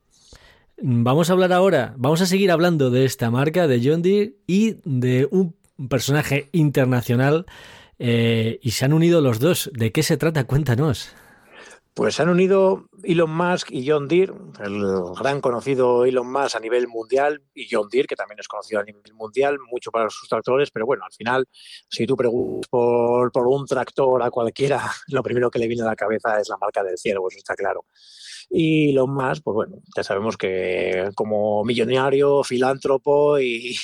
[0.77, 4.77] Vamos a hablar ahora, vamos a seguir hablando de esta marca, de John Deere y
[4.86, 7.45] de un un personaje internacional
[7.97, 9.69] eh, y se han unido los dos.
[9.73, 10.45] ¿De qué se trata?
[10.45, 11.09] Cuéntanos.
[11.93, 14.32] Pues se han unido Elon Musk y John Deere,
[14.63, 14.82] el
[15.19, 18.84] gran conocido Elon Musk a nivel mundial y John Deere, que también es conocido a
[18.84, 21.45] nivel mundial, mucho para sus tractores, pero bueno, al final,
[21.89, 24.79] si tú preguntas por, por un tractor a cualquiera,
[25.09, 27.55] lo primero que le viene a la cabeza es la marca del cielo, eso está
[27.55, 27.86] claro.
[28.49, 33.75] Y Elon Musk, pues bueno, ya sabemos que como millonario, filántropo y,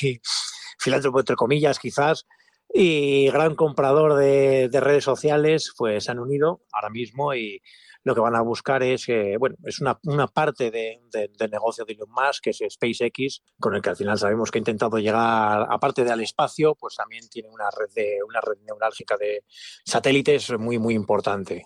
[0.88, 2.26] filántropo entre comillas quizás,
[2.74, 7.62] y gran comprador de, redes sociales, pues se han unido ahora mismo y
[8.08, 9.06] lo que van a buscar es,
[9.38, 13.76] bueno, es una, una parte de, del negocio de Elon Musk, que es SpaceX, con
[13.76, 17.28] el que al final sabemos que ha intentado llegar, aparte de al espacio, pues también
[17.30, 19.44] tiene una red, de, una red neurálgica de
[19.84, 21.66] satélites muy, muy importante.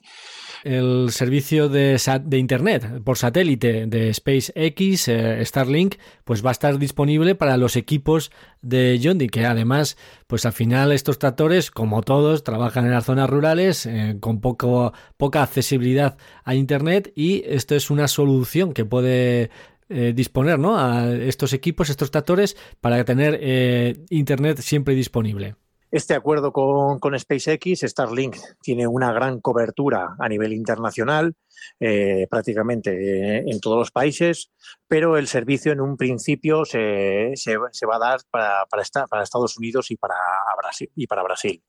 [0.63, 6.77] El servicio de, de, Internet por satélite de SpaceX, eh, Starlink, pues va a estar
[6.79, 8.31] disponible para los equipos
[8.61, 13.29] de John que además, pues al final estos tractores, como todos, trabajan en las zonas
[13.29, 19.49] rurales eh, con poco, poca accesibilidad a Internet y esto es una solución que puede
[19.89, 20.77] eh, disponer ¿no?
[20.77, 25.55] a estos equipos, estos tractores, para tener Internet siempre disponible.
[25.91, 31.35] Este acuerdo con, con, SpaceX, Starlink tiene una gran cobertura a nivel internacional,
[31.79, 34.51] eh, prácticamente eh, en todos los países,
[34.87, 38.83] pero el servicio en un principio se, se, va a dar para, para,
[39.23, 40.15] Estados Unidos y para
[40.57, 40.89] Brasil.
[40.95, 41.61] Y para Brasil.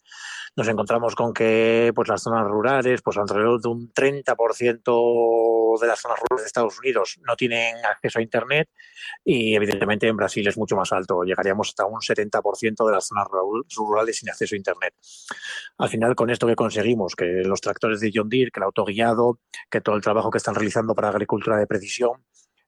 [0.54, 4.82] Nos encontramos con que pues, las zonas rurales, pues alrededor de un 30%
[5.80, 8.68] de las zonas rurales de Estados Unidos no tienen acceso a Internet
[9.24, 11.22] y evidentemente en Brasil es mucho más alto.
[11.22, 13.26] Llegaríamos hasta un 70% de las zonas
[13.76, 14.94] rurales sin acceso a Internet.
[15.78, 19.38] Al final, con esto que conseguimos, que los tractores de John Deere, que el autoguiado,
[19.70, 22.24] que todo el trabajo que están realizando para agricultura de precisión,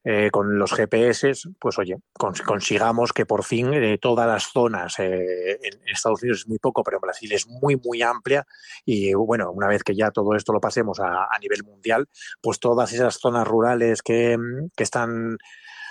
[0.07, 5.59] eh, con los GPS, pues oye, consigamos que por fin eh, todas las zonas, eh,
[5.63, 8.45] en Estados Unidos es muy poco, pero en Brasil es muy, muy amplia
[8.85, 12.07] y bueno, una vez que ya todo esto lo pasemos a, nivel mundial,
[12.39, 14.37] pues todas esas zonas rurales que,
[14.75, 15.37] que están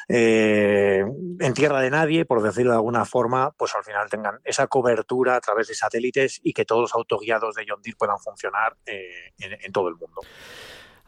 [0.09, 1.03] eh,
[1.41, 5.37] en tierra de nadie, por decirlo de alguna forma, pues al final tengan esa cobertura
[5.37, 9.33] a través de satélites y que todos los autoguiados de John Deere puedan funcionar eh,
[9.39, 10.21] en todo el mundo.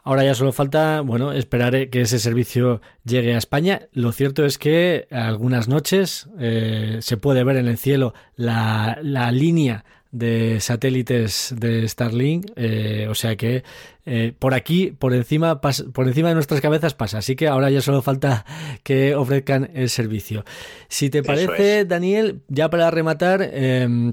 [0.07, 3.89] Ahora ya solo falta, bueno, esperar eh, que ese servicio llegue a España.
[3.91, 9.33] Lo cierto es que algunas noches eh, se puede ver en el cielo la, la
[9.33, 13.65] línea de satélites de Starlink, eh, o sea que
[14.05, 17.81] eh, por aquí, por encima, por encima de nuestras cabezas pasa, así que ahora ya
[17.81, 18.45] solo falta
[18.83, 20.45] que ofrezcan el servicio.
[20.87, 21.87] Si te parece, es.
[21.89, 23.51] Daniel, ya para rematar,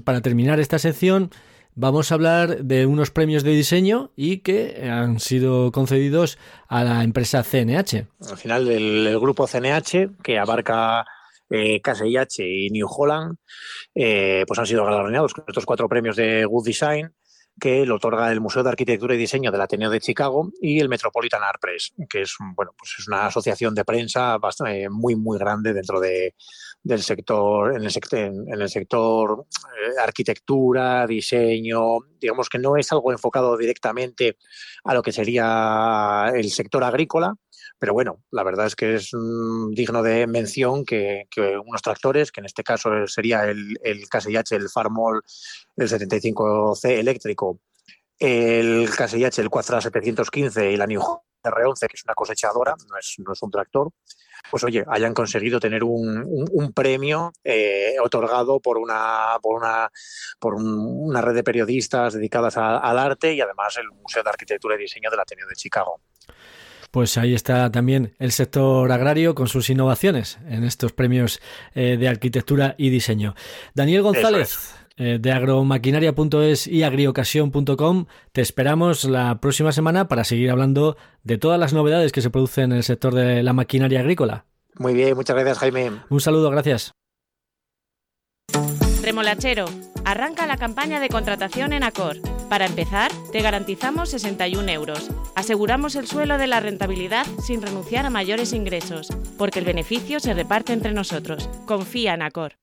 [0.03, 1.31] para terminar esta sección,
[1.75, 7.03] vamos a hablar de unos premios de diseño y que han sido concedidos a la
[7.03, 8.07] empresa CNH.
[8.29, 11.05] Al final, el, grupo CNH, que abarca
[11.49, 13.37] eh, KSIH y New Holland,
[13.93, 17.13] eh, pues han sido galardonados con estos cuatro premios de Good Design
[17.57, 20.89] que lo otorga el Museo de Arquitectura y Diseño del Ateneo de Chicago y el
[20.89, 25.39] Metropolitan Art Press, que es bueno, pues es una asociación de prensa bastante, muy muy
[25.39, 26.35] grande dentro de,
[26.85, 32.91] del sector, en el sector, en el sector eh, arquitectura, diseño, digamos que no es
[32.91, 34.37] algo enfocado directamente
[34.83, 37.33] a lo que sería el sector agrícola,
[37.79, 39.09] pero bueno, la verdad es que es
[39.71, 44.55] digno de mención que, que, unos tractores, que en este caso sería el, el KSIH,
[44.55, 45.23] el Farmol,
[45.77, 47.61] el 75C eléctrico,
[48.19, 51.01] el KSIH, el Quattro 715 y la New
[51.43, 53.91] R11, que es una cosechadora, no es, no es un tractor,
[54.51, 59.89] pues oye, hayan conseguido tener un, un, un premio eh, otorgado por una, por una,
[60.39, 60.65] por un,
[61.09, 64.79] una red de periodistas dedicadas a, al arte y además el Museo de Arquitectura y
[64.79, 66.01] Diseño del Ateneo de Chicago.
[66.91, 71.41] Pues ahí está también el sector agrario con sus innovaciones en estos premios
[71.73, 73.35] eh, de arquitectura y diseño.
[73.73, 74.73] Daniel González.
[74.97, 78.05] Eh, de agromaquinaria.es y agriocasión.com.
[78.31, 82.71] Te esperamos la próxima semana para seguir hablando de todas las novedades que se producen
[82.71, 84.45] en el sector de la maquinaria agrícola.
[84.77, 85.91] Muy bien, muchas gracias Jaime.
[86.09, 86.91] Un saludo, gracias.
[89.01, 89.65] Remolachero,
[90.05, 92.17] arranca la campaña de contratación en Acor.
[92.49, 95.11] Para empezar, te garantizamos 61 euros.
[95.35, 100.33] Aseguramos el suelo de la rentabilidad sin renunciar a mayores ingresos, porque el beneficio se
[100.33, 101.49] reparte entre nosotros.
[101.65, 102.53] Confía en Acor.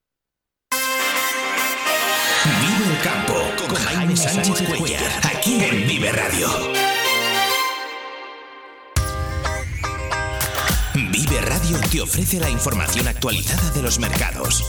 [3.03, 6.49] Campo con Jaime Sánchez Cuellar, aquí en Vive Radio.
[10.95, 14.65] Vive Radio te ofrece la información actualizada de los mercados.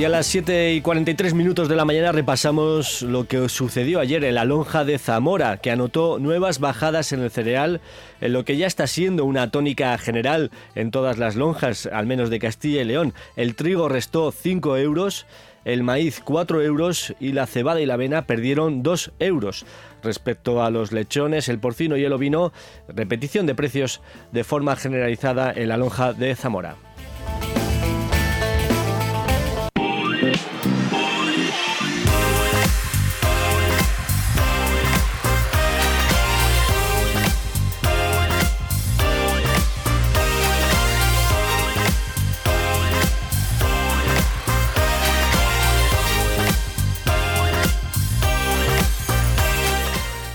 [0.00, 4.24] Y a las 7 y 43 minutos de la mañana repasamos lo que sucedió ayer
[4.24, 7.82] en la lonja de Zamora, que anotó nuevas bajadas en el cereal,
[8.22, 12.30] en lo que ya está siendo una tónica general en todas las lonjas, al menos
[12.30, 13.12] de Castilla y León.
[13.36, 15.26] El trigo restó 5 euros,
[15.66, 19.66] el maíz 4 euros y la cebada y la avena perdieron 2 euros.
[20.02, 22.54] Respecto a los lechones, el porcino y el ovino,
[22.88, 24.00] repetición de precios
[24.32, 26.76] de forma generalizada en la lonja de Zamora.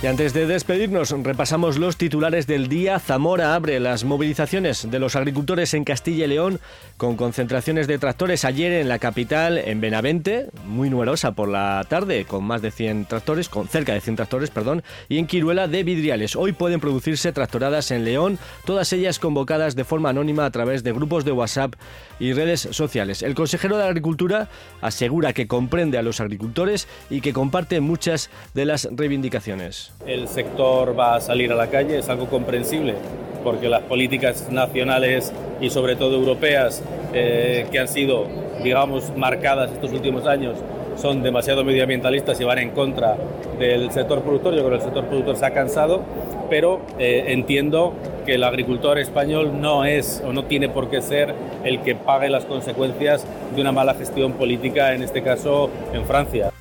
[0.06, 3.00] Y antes de despedirnos, repasamos los titulares del día.
[3.00, 6.60] Zamora abre las movilizaciones de los agricultores en Castilla y León
[6.98, 12.26] con concentraciones de tractores ayer en la capital, en Benavente, muy numerosa por la tarde,
[12.26, 15.82] con más de 100 tractores, con cerca de 100 tractores, perdón, y en Quiruela de
[15.82, 16.36] Vidriales.
[16.36, 20.94] Hoy pueden producirse tractoradas en León, todas ellas convocadas de forma anónima a través de
[20.94, 21.74] grupos de WhatsApp
[22.20, 23.24] y redes sociales.
[23.24, 24.50] El consejero de Agricultura
[24.82, 30.98] asegura que comprende a los agricultores y que comparte muchas de las reivindicaciones el sector
[30.98, 32.96] va a salir a la calle, es algo comprensible,
[33.44, 36.84] porque las políticas nacionales y sobre todo europeas
[37.14, 38.28] eh, que han sido,
[38.64, 40.58] digamos, marcadas estos últimos años
[40.98, 43.18] son demasiado medioambientalistas y van en contra
[43.60, 44.54] del sector productor.
[44.54, 46.04] Yo creo que el sector productor se ha cansado,
[46.50, 47.94] pero eh, entiendo
[48.26, 51.34] que el agricultor español no es o no tiene por qué ser
[51.64, 53.26] el que pague las consecuencias
[53.56, 56.52] de una mala gestión política, en este caso en Francia.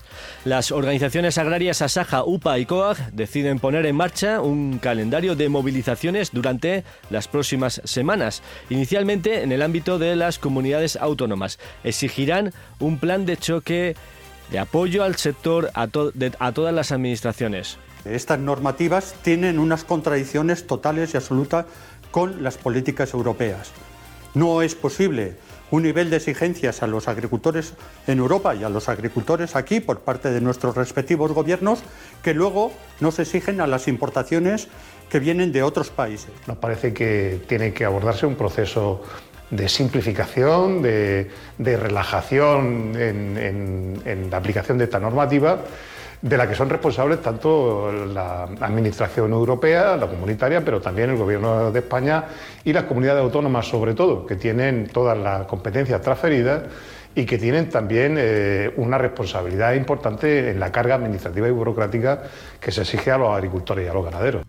[0.45, 6.33] Las organizaciones agrarias Asaja, UPA y COAG deciden poner en marcha un calendario de movilizaciones
[6.33, 11.59] durante las próximas semanas, inicialmente en el ámbito de las comunidades autónomas.
[11.83, 13.97] Exigirán un plan de choque
[14.51, 15.89] de apoyo al sector a,
[16.39, 17.79] a todas las administraciones.
[18.05, 21.65] Estas normativas tienen unas contradicciones totales y absolutas
[22.11, 23.71] con las políticas europeas.
[24.35, 25.37] No es posible
[25.71, 27.75] un nivel de exigencias a los agricultores
[28.07, 31.83] en Europa y a los agricultores aquí por parte de nuestros respectivos gobiernos
[32.23, 34.69] que luego nos exigen a las importaciones
[35.11, 36.31] que vienen de otros países.
[36.47, 39.03] Nos parece que tiene que abordarse un proceso
[39.51, 45.65] de simplificación, de, relajación en, en la aplicación de esta normativa
[46.25, 51.71] de la que son responsables tanto la Administración Europea, la comunitaria, pero también el Gobierno
[51.71, 52.25] de España
[52.65, 56.63] y las comunidades autónomas, sobre todo, que tienen todas las competencias transferidas
[57.15, 62.23] y que tienen también eh, una responsabilidad importante en la carga administrativa y burocrática
[62.59, 64.47] que se exige a los agricultores y a los ganaderos.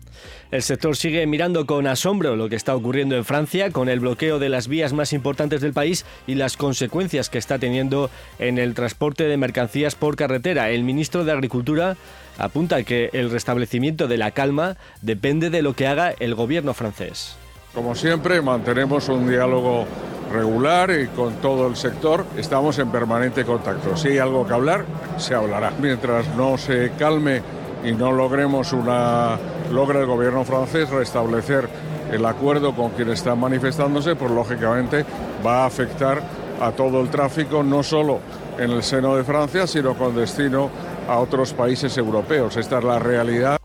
[0.52, 4.38] El sector sigue mirando con asombro lo que está ocurriendo en Francia con el bloqueo
[4.38, 8.74] de las vías más importantes del país y las consecuencias que está teniendo en el
[8.74, 10.70] transporte de mercancías por carretera.
[10.70, 11.96] El ministro de Agricultura
[12.38, 17.36] apunta que el restablecimiento de la calma depende de lo que haga el gobierno francés.
[17.74, 19.84] Como siempre, mantenemos un diálogo
[20.32, 22.24] regular y con todo el sector.
[22.36, 23.96] Estamos en permanente contacto.
[23.96, 24.84] Si hay algo que hablar,
[25.18, 25.72] se hablará.
[25.80, 27.42] Mientras no se calme
[27.86, 29.38] y no logremos una
[29.72, 31.68] logra el gobierno francés restablecer
[32.10, 35.04] el acuerdo con quien están manifestándose, pues lógicamente
[35.44, 36.20] va a afectar
[36.60, 38.18] a todo el tráfico, no solo
[38.58, 40.68] en el seno de Francia, sino con destino
[41.08, 42.56] a otros países europeos.
[42.56, 43.58] Esta es la realidad.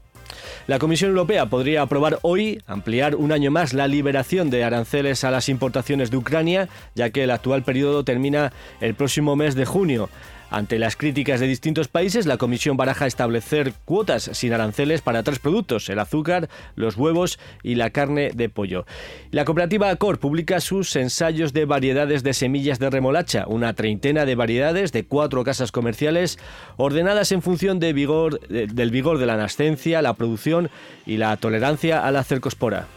[0.67, 5.32] La Comisión Europea podría aprobar hoy ampliar un año más la liberación de aranceles a
[5.32, 10.09] las importaciones de Ucrania, ya que el actual periodo termina el próximo mes de junio.
[10.51, 15.39] Ante las críticas de distintos países, la Comisión baraja establecer cuotas sin aranceles para tres
[15.39, 18.85] productos, el azúcar, los huevos y la carne de pollo.
[19.31, 24.35] La cooperativa Acor publica sus ensayos de variedades de semillas de remolacha, una treintena de
[24.35, 26.37] variedades de cuatro casas comerciales
[26.75, 30.69] ordenadas en función del vigor de la nascencia, la producción
[31.05, 32.87] y la tolerancia a la cercospora.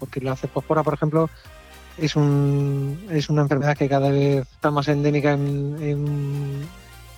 [0.00, 1.30] Porque la cercospora, por ejemplo,
[1.98, 6.66] es, un, es una enfermedad que cada vez está más endémica en,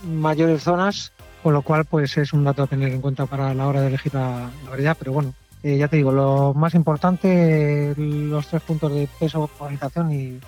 [0.03, 3.66] mayores zonas, con lo cual pues es un dato a tener en cuenta para la
[3.66, 8.46] hora de elegir la, variedad, pero bueno, eh, ya te digo, lo más importante, los
[8.46, 10.40] tres puntos de peso, polinización y,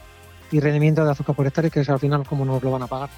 [0.52, 3.11] rendimiento de azúcar por hectárea, que es al final cómo nos lo van a pagar.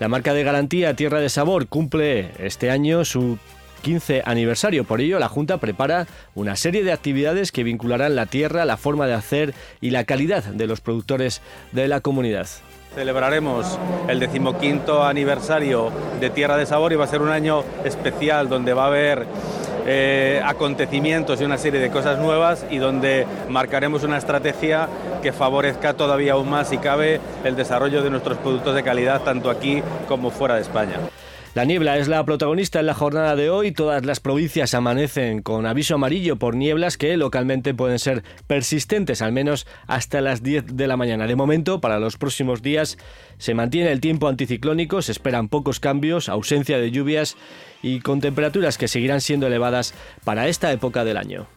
[0.00, 3.36] La marca de garantía Tierra de Sabor cumple este año su
[3.82, 4.84] 15 aniversario.
[4.84, 9.06] Por ello, la Junta prepara una serie de actividades que vincularán la tierra, la forma
[9.06, 12.48] de hacer y la calidad de los productores de la comunidad.
[12.94, 13.78] Celebraremos
[14.08, 18.72] el decimoquinto aniversario de Tierra de Sabor y va a ser un año especial donde
[18.72, 19.26] va a haber
[19.86, 24.88] eh, acontecimientos y una serie de cosas nuevas y donde marcaremos una estrategia
[25.22, 29.50] que favorezca todavía aún más, si cabe, el desarrollo de nuestros productos de calidad tanto
[29.50, 30.96] aquí como fuera de España.
[31.58, 33.72] La niebla es la protagonista en la jornada de hoy.
[33.72, 39.32] Todas las provincias amanecen con aviso amarillo por nieblas que localmente pueden ser persistentes, al
[39.32, 41.26] menos hasta las 10 de la mañana.
[41.26, 42.96] De momento, para los próximos días,
[43.38, 47.36] se mantiene el tiempo anticiclónico, se esperan pocos cambios, ausencia de lluvias
[47.82, 51.48] y con temperaturas que seguirán siendo elevadas para esta época del año.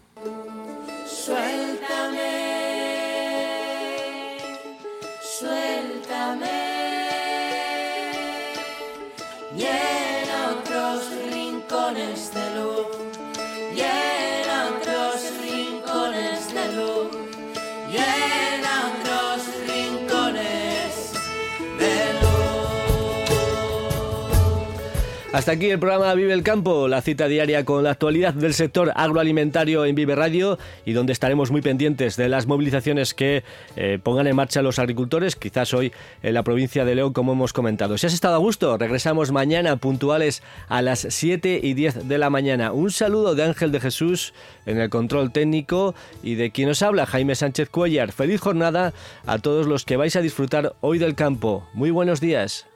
[25.34, 28.92] Hasta aquí el programa Vive el Campo, la cita diaria con la actualidad del sector
[28.94, 33.46] agroalimentario en Vive Radio y donde estaremos muy pendientes de las movilizaciones que
[33.78, 37.54] eh, pongan en marcha los agricultores, quizás hoy en la provincia de León, como hemos
[37.54, 37.98] comentado.
[37.98, 42.30] Si has estado a gusto, regresamos mañana puntuales a las 7 y 10 de la
[42.30, 42.74] mañana.
[42.74, 44.34] Un saludo de Ángel de Jesús
[44.66, 48.12] en el control técnico y de quien os habla, Jaime Sánchez Cuellar.
[48.12, 48.94] Feliz jornada
[49.26, 51.66] a todos los que vais a disfrutar hoy del campo.
[51.74, 52.71] Muy buenos días.